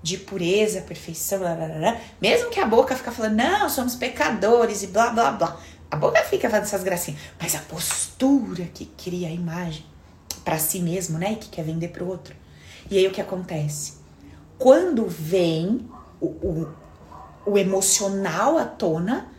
[0.02, 4.84] de pureza, perfeição, blá, blá, blá, mesmo que a boca fica falando, não, somos pecadores
[4.84, 5.60] e blá blá blá.
[5.92, 9.86] A boca fica fazendo essas gracinhas, mas a postura que cria a imagem
[10.44, 12.36] para si mesmo, né, e que quer vender para o outro.
[12.90, 13.94] E aí o que acontece?
[14.58, 16.74] Quando vem o, o,
[17.46, 19.32] o emocional à tona,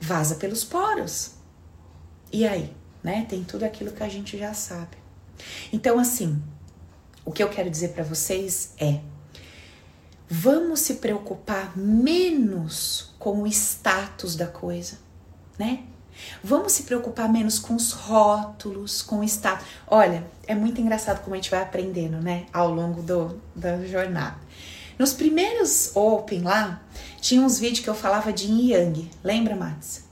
[0.00, 1.32] vaza pelos poros.
[2.32, 3.26] E aí, né?
[3.28, 4.96] Tem tudo aquilo que a gente já sabe.
[5.72, 6.42] Então, assim,
[7.24, 9.00] o que eu quero dizer para vocês é:
[10.28, 14.98] vamos se preocupar menos com o status da coisa,
[15.58, 15.84] né?
[16.42, 19.66] Vamos se preocupar menos com os rótulos, com o status.
[19.86, 24.36] Olha, é muito engraçado como a gente vai aprendendo, né, ao longo do, da jornada.
[24.98, 26.80] Nos primeiros Open lá,
[27.20, 30.04] tinha uns vídeos que eu falava de Yin Yang, lembra, Mats?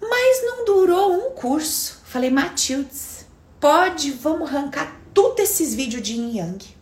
[0.00, 2.00] Mas não durou um curso.
[2.04, 3.26] Falei, Matildes,
[3.58, 6.77] pode, vamos arrancar todos esses vídeos de Yin Yang.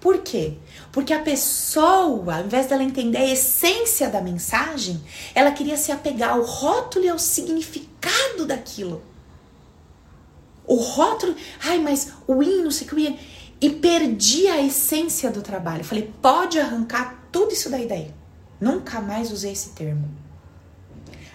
[0.00, 0.54] Por quê?
[0.92, 5.00] Porque a pessoa, ao invés dela entender a essência da mensagem,
[5.34, 9.02] ela queria se apegar ao rótulo e ao significado daquilo.
[10.66, 11.34] O rótulo,
[11.64, 13.18] ai, mas o yin, não sei o que, o yin
[13.60, 15.84] e perdi a essência do trabalho.
[15.84, 18.10] Falei, pode arrancar tudo isso daí daí.
[18.60, 20.08] Nunca mais usei esse termo.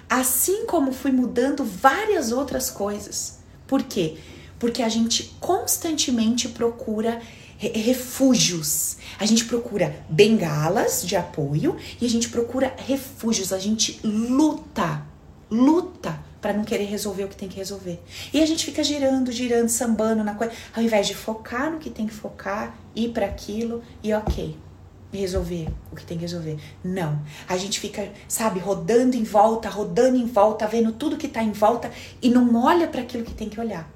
[0.09, 3.39] Assim como fui mudando várias outras coisas.
[3.67, 4.17] Por quê?
[4.57, 7.21] Porque a gente constantemente procura
[7.57, 8.97] refúgios.
[9.19, 13.53] A gente procura bengalas de apoio e a gente procura refúgios.
[13.53, 15.05] A gente luta,
[15.49, 17.99] luta para não querer resolver o que tem que resolver.
[18.31, 21.89] E a gente fica girando, girando, sambando na coisa, ao invés de focar no que
[21.89, 24.55] tem que focar, ir para aquilo e ok,
[25.11, 26.59] resolver o que tem que resolver.
[26.83, 27.19] Não.
[27.47, 31.51] A gente fica, sabe, rodando em volta, rodando em volta, vendo tudo que tá em
[31.51, 31.89] volta
[32.21, 33.94] e não olha para aquilo que tem que olhar.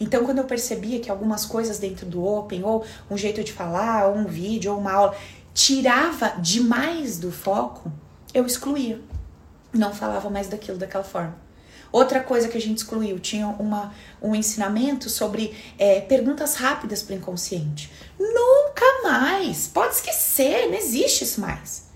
[0.00, 4.08] Então, quando eu percebia que algumas coisas dentro do Open, ou um jeito de falar,
[4.08, 5.16] ou um vídeo, ou uma aula,
[5.54, 7.90] tirava demais do foco,
[8.34, 9.00] eu excluía.
[9.72, 11.36] Não falava mais daquilo daquela forma.
[11.90, 17.14] Outra coisa que a gente excluiu, tinha uma, um ensinamento sobre é, perguntas rápidas para
[17.14, 17.92] o inconsciente.
[18.18, 19.68] Nunca mais!
[19.68, 21.91] Pode esquecer, não existe isso mais.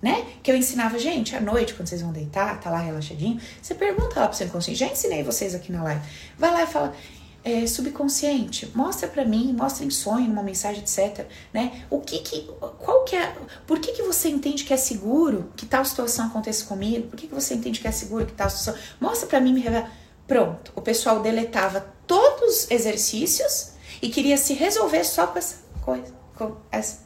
[0.00, 0.24] Né?
[0.42, 4.18] Que eu ensinava, gente, à noite, quando vocês vão deitar, tá lá relaxadinho, você pergunta
[4.18, 4.80] lá pro seu inconsciente.
[4.80, 6.00] Já ensinei vocês aqui na live.
[6.38, 6.94] Vai lá e fala:
[7.42, 11.26] é, subconsciente, mostra para mim, mostra em sonho, numa mensagem, etc.
[11.52, 11.84] Né?
[11.88, 12.42] O que que,
[12.78, 13.34] qual que é,
[13.66, 17.08] por que que você entende que é seguro que tal situação aconteça comigo?
[17.08, 18.74] Por que que você entende que é seguro que tal situação?
[19.00, 19.90] Mostra para mim, me revela.
[20.26, 26.14] Pronto, o pessoal deletava todos os exercícios e queria se resolver só com essa coisa,
[26.36, 27.00] com essa.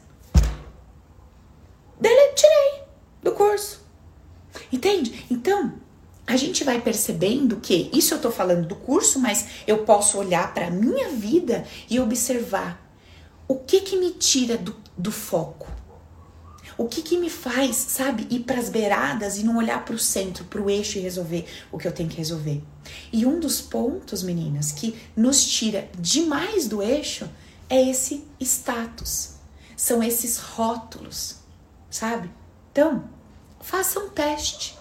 [1.99, 2.83] Dele, tirei
[3.23, 3.83] do curso.
[4.75, 5.25] Entende?
[5.31, 5.73] Então,
[6.27, 10.53] a gente vai percebendo que isso eu tô falando do curso, mas eu posso olhar
[10.53, 12.85] para minha vida e observar
[13.47, 15.71] o que que me tira do, do foco.
[16.77, 19.99] O que que me faz, sabe, ir para as beiradas e não olhar para o
[19.99, 22.61] centro, para o eixo e resolver o que eu tenho que resolver.
[23.13, 27.29] E um dos pontos, meninas, que nos tira demais do eixo
[27.69, 29.35] é esse status.
[29.77, 31.37] São esses rótulos,
[31.89, 32.29] sabe?
[32.73, 33.14] Então,
[33.65, 34.77] faça um teste.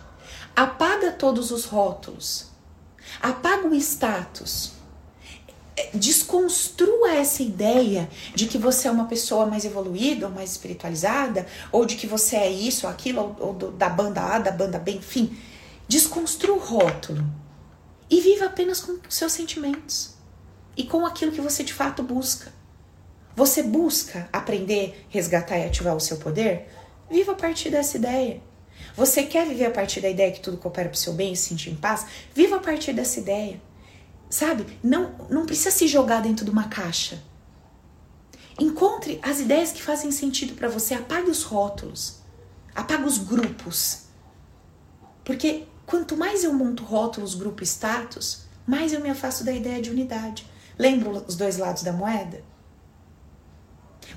[0.54, 2.48] Apaga todos os rótulos.
[3.20, 4.72] Apaga o status.
[5.94, 11.86] Desconstrua essa ideia de que você é uma pessoa mais evoluída ou mais espiritualizada, ou
[11.86, 14.92] de que você é isso ou aquilo, ou, ou da banda A, da banda B,
[14.92, 15.36] enfim.
[15.88, 17.24] Desconstrua o rótulo
[18.10, 20.14] e viva apenas com seus sentimentos
[20.76, 22.52] e com aquilo que você de fato busca.
[23.34, 26.68] Você busca aprender, resgatar e ativar o seu poder?
[27.10, 28.40] Viva a partir dessa ideia.
[28.96, 31.36] Você quer viver a partir da ideia que tudo coopera para o seu bem e
[31.36, 32.06] se sentir em paz?
[32.32, 33.60] Viva a partir dessa ideia.
[34.30, 34.78] Sabe?
[34.82, 37.20] Não, não precisa se jogar dentro de uma caixa.
[38.58, 40.94] Encontre as ideias que fazem sentido para você.
[40.94, 42.20] Apague os rótulos.
[42.72, 44.04] Apague os grupos.
[45.24, 49.90] Porque quanto mais eu monto rótulos, grupo status, mais eu me afasto da ideia de
[49.90, 50.46] unidade.
[50.78, 52.44] Lembra os dois lados da moeda?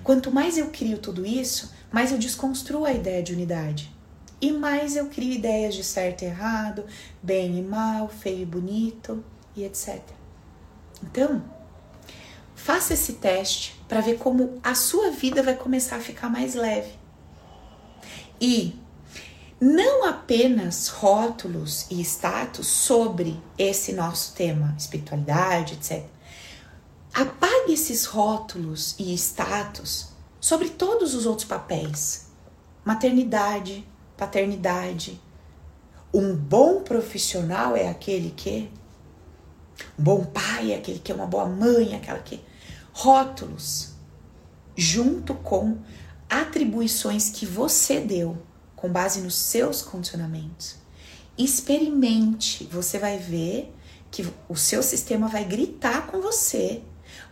[0.04, 3.97] Quanto mais eu crio tudo isso, mais eu desconstruo a ideia de unidade
[4.40, 6.86] e mais eu crio ideias de certo e errado,
[7.22, 9.24] bem e mal, feio e bonito
[9.56, 10.00] e etc.
[11.04, 11.44] Então,
[12.56, 16.92] faça esse teste para ver como a sua vida vai começar a ficar mais leve.
[18.40, 18.80] E
[19.60, 26.06] não apenas rótulos e status sobre esse nosso tema, espiritualidade, etc.
[27.12, 30.10] Apague esses rótulos e status
[30.40, 32.28] sobre todos os outros papéis.
[32.86, 33.84] Maternidade,
[34.18, 35.22] paternidade.
[36.14, 38.70] Um bom profissional é aquele que.
[39.98, 42.42] Um bom pai é aquele que é uma boa mãe, aquela que.
[42.92, 43.94] Rótulos,
[44.76, 45.78] junto com
[46.28, 48.38] atribuições que você deu
[48.76, 50.76] com base nos seus condicionamentos.
[51.38, 53.72] Experimente, você vai ver
[54.10, 56.82] que o seu sistema vai gritar com você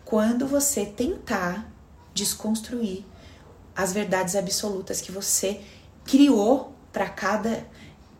[0.04, 1.72] quando você tentar
[2.14, 3.04] desconstruir
[3.76, 5.60] as verdades absolutas que você
[6.06, 7.68] criou para cada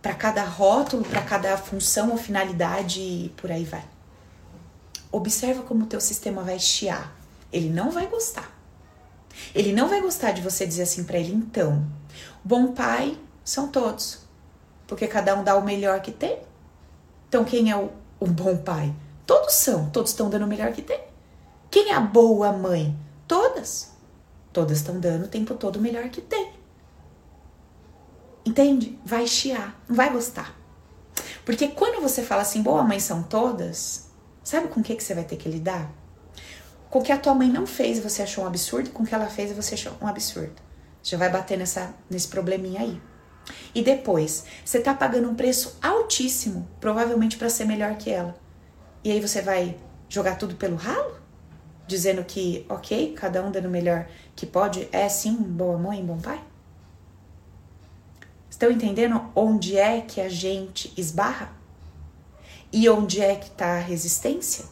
[0.02, 3.84] para cada rótulo, para cada função ou finalidade e por aí vai.
[5.12, 7.16] Observa como o teu sistema vai chiar.
[7.52, 8.54] Ele não vai gostar.
[9.56, 11.84] Ele não vai gostar de você dizer assim para ele, então,
[12.44, 14.20] bom pai são todos,
[14.86, 16.40] porque cada um dá o melhor que tem.
[17.28, 18.94] Então, quem é o, o bom pai?
[19.26, 21.02] Todos são, todos estão dando o melhor que tem.
[21.72, 22.96] Quem é a boa mãe?
[23.28, 23.92] Todas.
[24.54, 26.55] Todas estão dando o tempo todo o melhor que tem.
[28.46, 29.00] Entende?
[29.04, 30.56] Vai chiar, não vai gostar.
[31.44, 34.10] Porque quando você fala assim, boa mãe são todas,
[34.44, 35.92] sabe com o que, que você vai ter que lidar?
[36.90, 39.16] Com o que a tua mãe não fez você achou um absurdo, com o que
[39.16, 40.54] ela fez você achou um absurdo.
[41.02, 43.02] Já vai bater nessa, nesse probleminha aí.
[43.74, 48.36] E depois, você tá pagando um preço altíssimo, provavelmente para ser melhor que ela.
[49.04, 49.78] E aí você vai
[50.10, 51.16] jogar tudo pelo ralo?
[51.88, 56.18] Dizendo que, ok, cada um dando o melhor que pode, é sim boa mãe, bom
[56.18, 56.42] pai?
[58.56, 61.52] Estão entendendo onde é que a gente esbarra?
[62.72, 64.64] E onde é que está a resistência?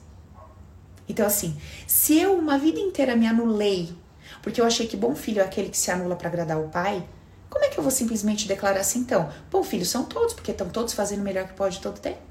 [1.06, 3.94] Então, assim, se eu uma vida inteira me anulei,
[4.42, 7.06] porque eu achei que bom filho é aquele que se anula para agradar o pai,
[7.50, 9.30] como é que eu vou simplesmente declarar assim, então?
[9.52, 12.22] Bom filho são todos, porque estão todos fazendo o melhor que pode todo tempo.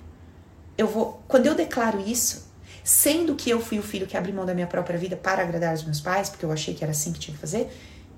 [0.79, 2.51] Eu vou, quando eu declaro isso,
[2.83, 5.75] sendo que eu fui o filho que abriu mão da minha própria vida para agradar
[5.75, 7.71] os meus pais, porque eu achei que era assim que tinha que fazer,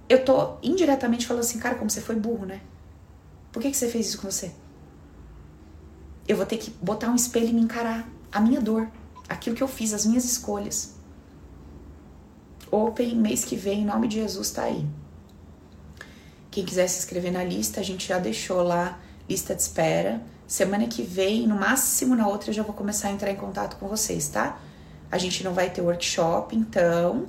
[0.09, 2.61] eu tô indiretamente falando assim, cara, como você foi burro, né?
[3.55, 4.51] Por que, que você fez isso com você?
[6.27, 8.89] Eu vou ter que botar um espelho e me encarar a minha dor,
[9.29, 10.95] aquilo que eu fiz, as minhas escolhas.
[12.69, 14.85] Open mês que vem, em nome de Jesus, tá aí.
[16.51, 18.99] Quem quiser se inscrever na lista, a gente já deixou lá
[19.29, 20.21] lista de espera.
[20.49, 23.77] Semana que vem, no máximo na outra, eu já vou começar a entrar em contato
[23.77, 24.59] com vocês, tá?
[25.13, 27.29] A gente não vai ter workshop, então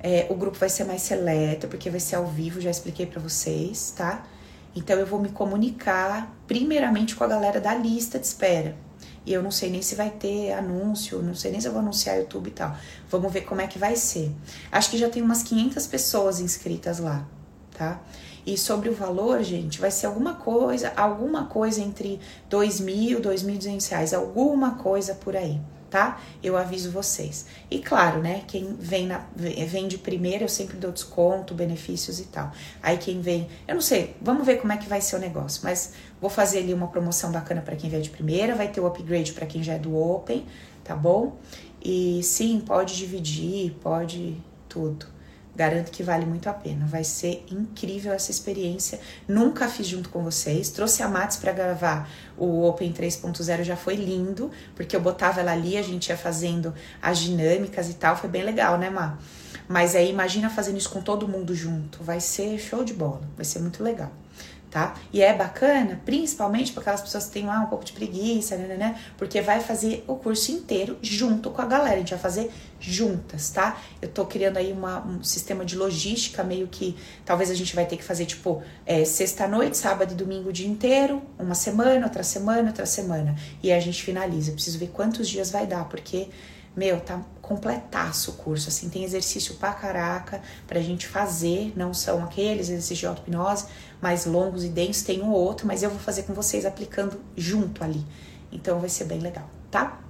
[0.00, 3.20] é, o grupo vai ser mais seleto, porque vai ser ao vivo, já expliquei para
[3.20, 4.24] vocês, tá?
[4.74, 8.76] Então eu vou me comunicar primeiramente com a galera da lista de espera.
[9.26, 11.82] E eu não sei nem se vai ter anúncio, não sei nem se eu vou
[11.82, 12.74] anunciar YouTube e tal.
[13.10, 14.30] Vamos ver como é que vai ser.
[14.72, 17.26] Acho que já tem umas 500 pessoas inscritas lá,
[17.76, 18.00] tá?
[18.46, 23.42] E sobre o valor, gente, vai ser alguma coisa, alguma coisa entre dois mil, dois
[23.42, 25.60] mil duzentos reais, alguma coisa por aí,
[25.90, 26.20] tá?
[26.42, 27.46] Eu aviso vocês.
[27.70, 28.42] E claro, né?
[28.46, 32.52] Quem vem na vem de primeira, eu sempre dou desconto, benefícios e tal.
[32.82, 35.60] Aí quem vem, eu não sei, vamos ver como é que vai ser o negócio,
[35.64, 38.86] mas vou fazer ali uma promoção bacana para quem vem de primeira, vai ter o
[38.86, 40.46] upgrade para quem já é do Open,
[40.84, 41.36] tá bom?
[41.82, 44.36] E sim, pode dividir, pode
[44.68, 45.17] tudo.
[45.58, 46.86] Garanto que vale muito a pena.
[46.86, 49.00] Vai ser incrível essa experiência.
[49.26, 50.68] Nunca fiz junto com vocês.
[50.70, 55.50] Trouxe a Matis para gravar o Open 3.0, já foi lindo, porque eu botava ela
[55.50, 58.16] ali, a gente ia fazendo as dinâmicas e tal.
[58.16, 59.18] Foi bem legal, né, Má?
[59.66, 62.04] Mas aí imagina fazendo isso com todo mundo junto.
[62.04, 63.22] Vai ser show de bola.
[63.36, 64.12] Vai ser muito legal
[64.70, 64.94] tá?
[65.12, 68.66] E é bacana, principalmente para aquelas pessoas que têm ah, um pouco de preguiça, né,
[68.66, 72.18] né, né, porque vai fazer o curso inteiro junto com a galera, a gente vai
[72.18, 72.50] fazer
[72.80, 73.76] juntas, tá?
[74.00, 77.86] Eu tô criando aí uma, um sistema de logística meio que talvez a gente vai
[77.86, 82.22] ter que fazer tipo é, sexta-noite, sábado e domingo o dia inteiro, uma semana, outra
[82.22, 84.50] semana, outra semana, e aí a gente finaliza.
[84.50, 86.28] Eu preciso ver quantos dias vai dar, porque
[86.78, 92.22] meu, tá completaço o curso, assim, tem exercício pra caraca pra gente fazer, não são
[92.22, 93.66] aqueles exercícios de auto-hipnose
[94.00, 97.20] mais longos e densos, tem um ou outro, mas eu vou fazer com vocês aplicando
[97.36, 98.04] junto ali.
[98.50, 100.00] Então vai ser bem legal, tá?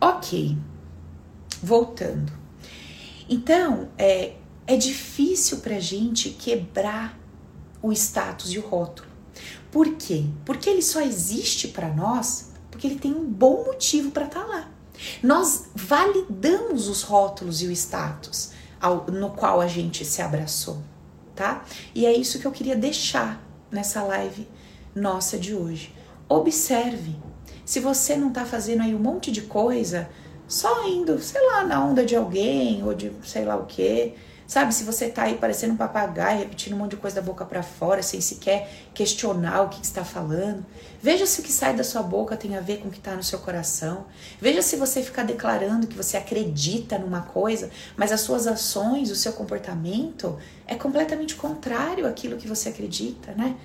[0.00, 0.56] Ok,
[1.62, 2.32] voltando.
[3.28, 4.34] Então, é,
[4.66, 7.18] é difícil pra gente quebrar
[7.82, 9.08] o status e o rótulo.
[9.70, 10.24] Por quê?
[10.44, 14.46] Porque ele só existe para nós porque ele tem um bom motivo para estar tá
[14.46, 14.68] lá.
[15.22, 18.50] Nós validamos os rótulos e o status
[18.80, 20.78] ao, no qual a gente se abraçou,
[21.36, 21.64] tá?
[21.94, 24.48] E é isso que eu queria deixar nessa live
[24.94, 25.94] nossa de hoje.
[26.28, 27.14] Observe.
[27.64, 30.08] Se você não tá fazendo aí um monte de coisa,
[30.48, 34.14] só indo, sei lá, na onda de alguém ou de sei lá o quê,
[34.46, 37.44] Sabe, se você tá aí parecendo um papagaio, repetindo um monte de coisa da boca
[37.44, 40.64] para fora, sem sequer questionar o que, está falando.
[41.02, 43.14] Veja se o que sai da sua boca tem a ver com o que está
[43.16, 44.06] no seu coração.
[44.40, 49.16] Veja se você ficar declarando que você acredita numa coisa, mas as suas ações, o
[49.16, 53.56] seu comportamento é completamente contrário àquilo que você acredita, né?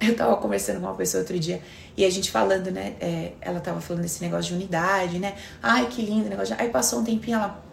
[0.00, 1.60] Eu tava conversando com uma pessoa outro dia
[1.96, 2.94] e a gente falando, né?
[3.00, 5.34] É, ela tava falando desse negócio de unidade, né?
[5.62, 6.54] Ai, que lindo negócio.
[6.54, 6.62] De...
[6.62, 7.67] Aí passou um tempinho, ela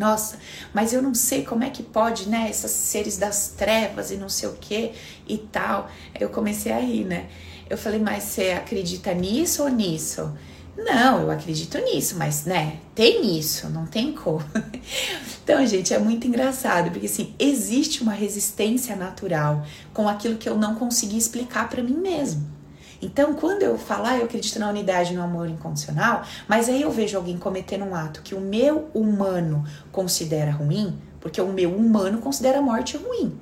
[0.00, 0.38] nossa,
[0.72, 2.48] mas eu não sei como é que pode, né?
[2.48, 4.92] Esses seres das trevas e não sei o que
[5.28, 5.90] e tal.
[6.18, 7.28] Eu comecei a rir, né?
[7.68, 10.32] Eu falei, mas você acredita nisso ou nisso?
[10.74, 14.42] Não, eu acredito nisso, mas né, tem isso, não tem como.
[15.44, 20.56] então, gente, é muito engraçado, porque assim, existe uma resistência natural com aquilo que eu
[20.56, 22.59] não consegui explicar para mim mesmo.
[23.02, 27.16] Então, quando eu falar, eu acredito na unidade, no amor incondicional, mas aí eu vejo
[27.16, 32.58] alguém cometendo um ato que o meu humano considera ruim, porque o meu humano considera
[32.58, 33.38] a morte ruim.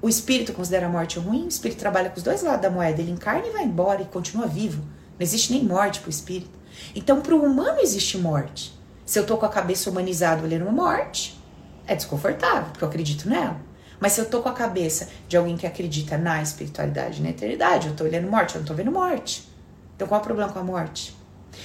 [0.00, 3.00] O espírito considera a morte ruim, o espírito trabalha com os dois lados da moeda,
[3.00, 4.82] ele encarna e vai embora e continua vivo.
[4.82, 6.58] Não existe nem morte para o espírito.
[6.94, 8.72] Então, para o humano existe morte.
[9.04, 11.38] Se eu tô com a cabeça humanizada olhando uma morte,
[11.86, 13.56] é desconfortável, porque eu acredito nela.
[14.00, 17.88] Mas se eu tô com a cabeça de alguém que acredita na espiritualidade, na eternidade,
[17.88, 19.48] eu tô olhando morte, eu não tô vendo morte.
[19.94, 21.14] Então qual é o problema com a morte?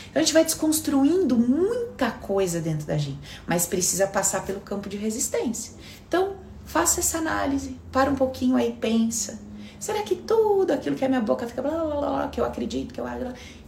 [0.10, 4.90] Então a gente vai desconstruindo muita coisa dentro da gente, mas precisa passar pelo campo
[4.90, 5.74] de resistência.
[6.08, 9.40] Então, faça essa análise, para um pouquinho aí, pensa.
[9.80, 12.94] Será que tudo aquilo que a minha boca fica blá blá blá, que eu acredito,
[12.94, 13.06] que eu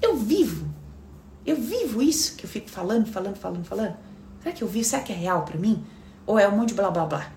[0.01, 0.67] eu vivo?
[1.45, 3.95] Eu vivo isso que eu fico falando, falando, falando, falando?
[4.41, 4.85] Será que eu vivo?
[4.85, 5.85] Será que é real para mim?
[6.25, 7.36] Ou é um monte de blá blá blá?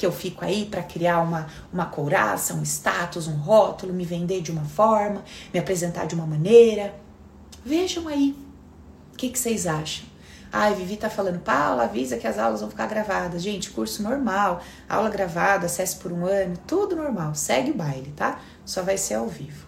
[0.00, 4.40] Que eu fico aí para criar uma, uma couraça, um status, um rótulo, me vender
[4.40, 5.22] de uma forma,
[5.52, 6.94] me apresentar de uma maneira.
[7.62, 8.34] Vejam aí.
[9.12, 10.06] O que, que vocês acham?
[10.50, 13.42] Ai, Vivi tá falando, Paula, avisa que as aulas vão ficar gravadas.
[13.42, 17.34] Gente, curso normal, aula gravada, acesso por um ano, tudo normal.
[17.34, 18.40] Segue o baile, tá?
[18.64, 19.66] Só vai ser ao vivo.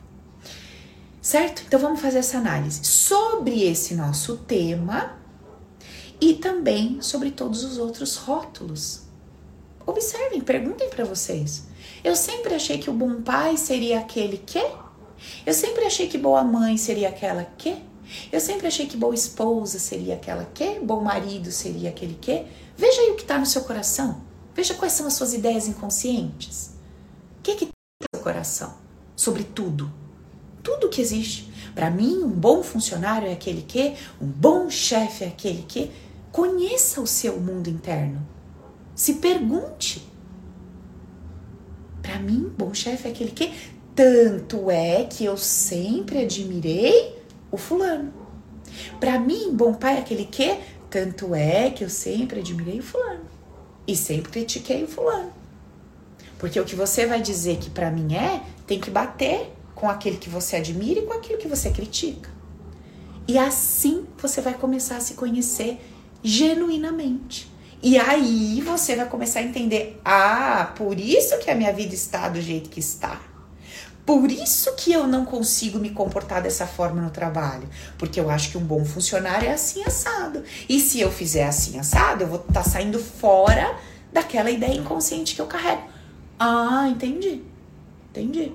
[1.20, 1.62] Certo?
[1.66, 5.12] Então vamos fazer essa análise sobre esse nosso tema
[6.18, 9.01] e também sobre todos os outros rótulos
[9.86, 11.64] Observem, perguntem para vocês.
[12.04, 14.64] Eu sempre achei que o bom pai seria aquele que?
[15.46, 17.76] Eu sempre achei que boa mãe seria aquela que?
[18.30, 20.80] Eu sempre achei que boa esposa seria aquela que?
[20.80, 22.44] Bom marido seria aquele que?
[22.76, 24.22] Veja aí o que está no seu coração.
[24.54, 26.70] Veja quais são as suas ideias inconscientes.
[27.38, 27.72] O que que tem
[28.02, 28.74] no seu coração
[29.16, 29.90] sobre tudo?
[30.62, 31.50] Tudo que existe.
[31.74, 35.90] Para mim, um bom funcionário é aquele que, um bom chefe é aquele que.
[36.30, 38.26] Conheça o seu mundo interno.
[39.02, 40.00] Se pergunte.
[42.00, 43.52] Para mim, bom chefe é aquele que
[43.96, 48.12] Tanto é que eu sempre admirei o fulano.
[49.00, 50.56] Para mim, bom pai é aquele que,
[50.88, 53.24] tanto é que eu sempre admirei o fulano
[53.88, 55.32] e sempre critiquei o fulano.
[56.38, 60.16] Porque o que você vai dizer que para mim é, tem que bater com aquele
[60.16, 62.30] que você admira e com aquilo que você critica.
[63.26, 65.80] E assim você vai começar a se conhecer
[66.22, 67.51] genuinamente.
[67.82, 72.28] E aí você vai começar a entender: ah, por isso que a minha vida está
[72.28, 73.20] do jeito que está.
[74.06, 77.68] Por isso que eu não consigo me comportar dessa forma no trabalho.
[77.98, 80.42] Porque eu acho que um bom funcionário é assim assado.
[80.68, 83.76] E se eu fizer assim assado, eu vou estar tá saindo fora
[84.12, 85.82] daquela ideia inconsciente que eu carrego.
[86.38, 87.42] Ah, entendi.
[88.10, 88.52] Entendi.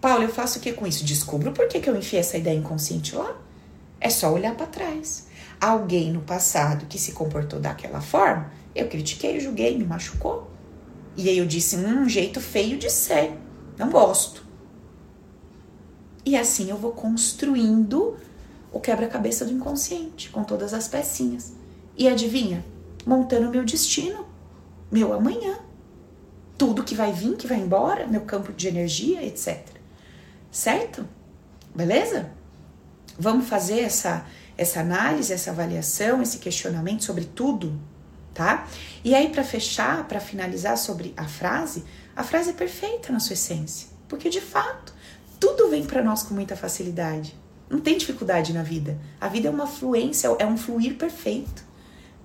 [0.00, 1.04] Paulo, eu faço o que com isso?
[1.04, 3.36] Descubro por que, que eu enfiei essa ideia inconsciente lá.
[4.00, 5.26] É só olhar para trás.
[5.60, 10.50] Alguém no passado que se comportou daquela forma, eu critiquei, julguei, me machucou.
[11.16, 13.38] E aí eu disse, hum, um jeito feio de ser.
[13.78, 14.44] Não gosto.
[16.24, 18.16] E assim eu vou construindo
[18.72, 21.52] o quebra-cabeça do inconsciente, com todas as pecinhas.
[21.96, 22.64] E adivinha?
[23.06, 24.26] Montando meu destino,
[24.90, 25.58] meu amanhã.
[26.58, 29.64] Tudo que vai vir, que vai embora, meu campo de energia, etc.
[30.50, 31.06] Certo?
[31.74, 32.30] Beleza?
[33.18, 34.26] Vamos fazer essa,
[34.56, 37.78] essa análise, essa avaliação, esse questionamento sobre tudo,
[38.32, 38.66] tá?
[39.04, 41.84] E aí, para fechar, para finalizar sobre a frase,
[42.14, 44.94] a frase é perfeita na sua essência, porque de fato,
[45.38, 47.36] tudo vem para nós com muita facilidade.
[47.68, 48.98] Não tem dificuldade na vida.
[49.20, 51.64] A vida é uma fluência, é um fluir perfeito.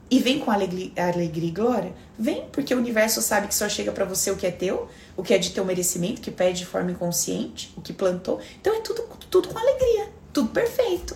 [0.10, 1.94] E vem com alegria, alegria e glória?
[2.20, 5.24] Vem, porque o universo sabe que só chega para você o que é teu, o
[5.24, 8.40] que é de teu merecimento, que pede de forma inconsciente, o que plantou.
[8.60, 11.16] Então é tudo, tudo com alegria, tudo perfeito,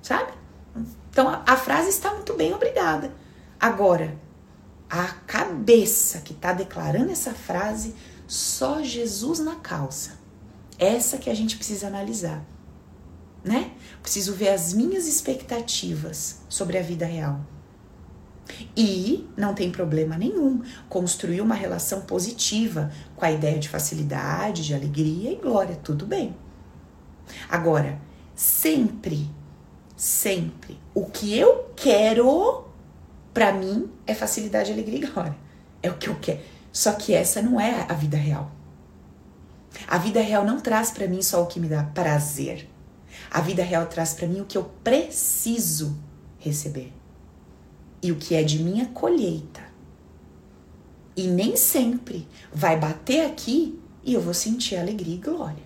[0.00, 0.32] sabe?
[1.12, 3.12] Então a, a frase está muito bem, obrigada.
[3.60, 4.18] Agora,
[4.90, 7.94] a cabeça que está declarando essa frase,
[8.26, 10.18] só Jesus na calça.
[10.78, 12.44] Essa que a gente precisa analisar,
[13.44, 13.72] né?
[14.00, 17.40] Preciso ver as minhas expectativas sobre a vida real.
[18.76, 24.74] E não tem problema nenhum construir uma relação positiva com a ideia de facilidade, de
[24.74, 26.34] alegria e glória, tudo bem.
[27.48, 28.00] Agora,
[28.34, 29.30] sempre,
[30.02, 32.64] sempre, o que eu quero
[33.32, 35.36] para mim é facilidade, alegria e glória.
[35.80, 36.40] É o que eu quero.
[36.72, 38.50] Só que essa não é a vida real.
[39.86, 42.68] A vida real não traz para mim só o que me dá prazer.
[43.30, 45.96] A vida real traz para mim o que eu preciso
[46.40, 46.92] receber.
[48.02, 49.62] E o que é de minha colheita.
[51.16, 55.64] E nem sempre vai bater aqui e eu vou sentir alegria e glória.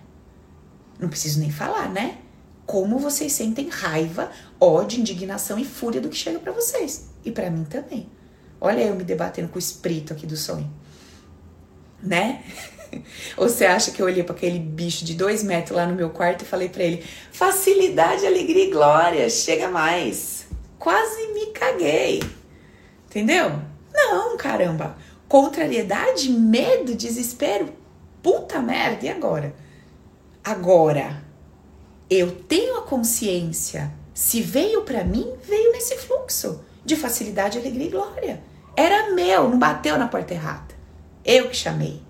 [0.99, 2.19] Não preciso nem falar, né?
[2.67, 7.49] Como vocês sentem raiva, ódio, indignação e fúria do que chega para vocês e para
[7.49, 8.09] mim também.
[8.59, 10.69] Olha eu me debatendo com o espírito aqui do sonho,
[12.03, 12.43] né?
[13.37, 16.09] Ou você acha que eu olhei para aquele bicho de dois metros lá no meu
[16.09, 20.45] quarto e falei para ele: facilidade, alegria e glória, chega mais.
[20.77, 22.21] Quase me caguei.
[23.05, 23.61] Entendeu?
[23.93, 24.97] Não, caramba.
[25.29, 27.73] Contrariedade, medo, desespero.
[28.21, 29.55] Puta merda, e agora?
[30.43, 31.26] Agora,
[32.09, 33.91] eu tenho a consciência.
[34.13, 38.43] Se veio para mim, veio nesse fluxo de facilidade, alegria e glória.
[38.75, 40.75] Era meu, não bateu na porta errada.
[41.23, 42.01] Eu que chamei.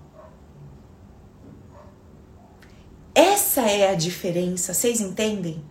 [3.14, 5.64] Essa é a diferença, vocês entendem?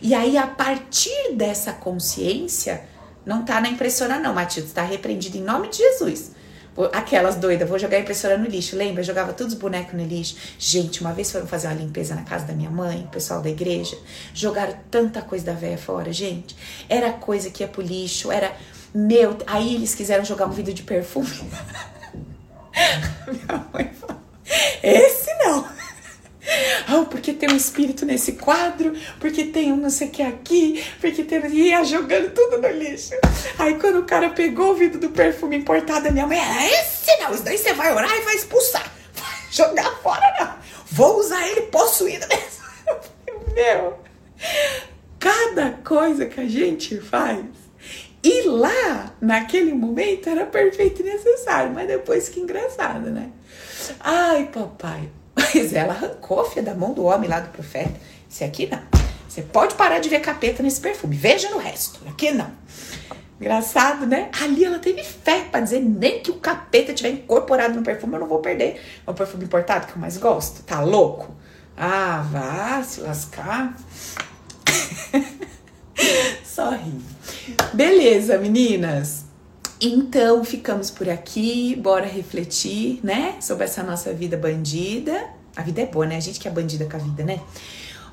[0.00, 2.86] E aí, a partir dessa consciência,
[3.26, 6.30] não tá na impressora, não, Matilde, está repreendido em nome de Jesus.
[6.92, 8.76] Aquelas doidas, vou jogar a impressora no lixo.
[8.76, 9.00] Lembra?
[9.00, 10.36] Eu jogava todos os bonecos no lixo.
[10.58, 13.48] Gente, uma vez foram fazer uma limpeza na casa da minha mãe, o pessoal da
[13.48, 13.96] igreja.
[14.32, 16.56] Jogaram tanta coisa da véia fora, gente.
[16.88, 18.52] Era coisa que ia pro lixo, era.
[18.92, 21.28] Meu, aí eles quiseram jogar um vidro de perfume.
[23.26, 24.20] minha mãe falou:
[24.82, 25.83] Esse não.
[26.96, 30.84] Oh, porque tem um espírito nesse quadro, porque tem um não sei o que aqui,
[31.00, 31.44] porque tem.
[31.46, 33.14] E ia jogando tudo no lixo.
[33.58, 36.94] Aí quando o cara pegou o vidro do perfume importado da minha mãe, era esse
[37.24, 38.84] não, isso daí você vai orar e vai expulsar.
[39.14, 40.54] Vai jogar fora, não.
[40.90, 42.64] Vou usar ele possuído mesmo.
[43.54, 43.98] Meu,
[45.18, 47.44] cada coisa que a gente faz.
[48.22, 53.30] E lá, naquele momento, era perfeito e necessário, mas depois que engraçado, né?
[54.00, 57.94] Ai, papai, mas ela arrancou filha da mão do homem lá do profeta.
[58.30, 58.82] Esse aqui não.
[59.28, 61.16] Você pode parar de ver capeta nesse perfume.
[61.16, 62.00] Veja no resto.
[62.08, 62.50] Aqui não.
[63.40, 64.30] Engraçado, né?
[64.40, 68.20] Ali ela teve fé para dizer nem que o capeta tiver incorporado no perfume, eu
[68.20, 68.80] não vou perder.
[69.06, 70.62] É o perfume importado que eu mais gosto.
[70.62, 71.34] Tá louco?
[71.76, 73.76] Ah, vá se lascar.
[76.44, 76.78] Só.
[77.72, 79.23] Beleza, meninas.
[79.86, 85.86] Então ficamos por aqui, bora refletir, né, sobre essa nossa vida bandida, A vida é
[85.86, 86.16] boa, né?
[86.16, 87.40] A gente que é bandida com a vida, né?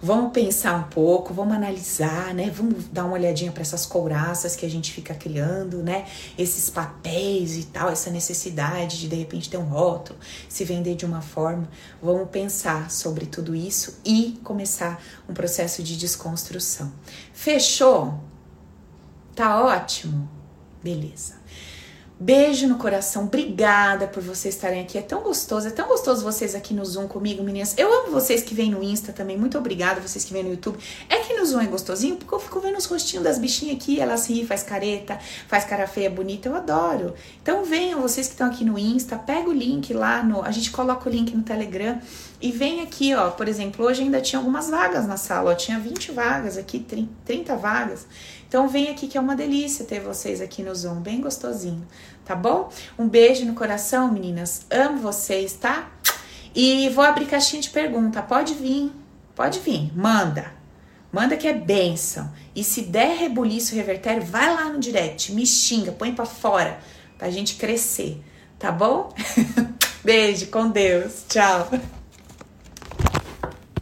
[0.04, 2.52] Vamos pensar um pouco, vamos analisar, né?
[2.54, 6.06] Vamos dar uma olhadinha para essas couraças que a gente fica criando, né?
[6.38, 10.20] Esses papéis e tal, essa necessidade de de repente ter um rótulo,
[10.50, 11.68] se vender de uma forma.
[12.02, 16.92] Vamos pensar sobre tudo isso e começar um processo de desconstrução.
[17.34, 18.20] Fechou?
[19.36, 20.30] Tá ótimo?
[20.84, 21.41] Beleza.
[22.24, 24.96] Beijo no coração, obrigada por vocês estarem aqui.
[24.96, 27.74] É tão gostoso, é tão gostoso vocês aqui no Zoom comigo, meninas.
[27.76, 29.36] Eu amo vocês que vêm no Insta também.
[29.36, 30.78] Muito obrigada vocês que vêm no YouTube.
[31.10, 34.00] É que no Zoom é gostosinho porque eu fico vendo os rostinhos das bichinhas aqui,
[34.00, 35.18] elas ri, faz careta,
[35.48, 36.48] faz cara feia, bonita.
[36.48, 37.16] Eu adoro.
[37.42, 40.70] Então venham vocês que estão aqui no Insta, pega o link lá no, a gente
[40.70, 42.00] coloca o link no Telegram
[42.42, 45.80] e vem aqui, ó, por exemplo, hoje ainda tinha algumas vagas na sala, ó, tinha
[45.80, 46.80] 20 vagas aqui,
[47.24, 48.08] 30 vagas.
[48.48, 51.88] Então vem aqui que é uma delícia ter vocês aqui no Zoom, bem gostosinho,
[52.26, 52.70] tá bom?
[52.98, 54.66] Um beijo no coração, meninas.
[54.70, 55.90] Amo vocês, tá?
[56.54, 58.22] E vou abrir caixinha de pergunta.
[58.22, 58.92] Pode vir,
[59.36, 60.52] pode vir, manda.
[61.12, 62.32] Manda que é benção.
[62.56, 66.80] E se der rebuliço revertério, vai lá no direct, me xinga, põe para fora,
[67.18, 68.22] pra gente crescer,
[68.58, 69.14] tá bom?
[70.04, 71.26] Beijo, com Deus.
[71.30, 71.70] Tchau.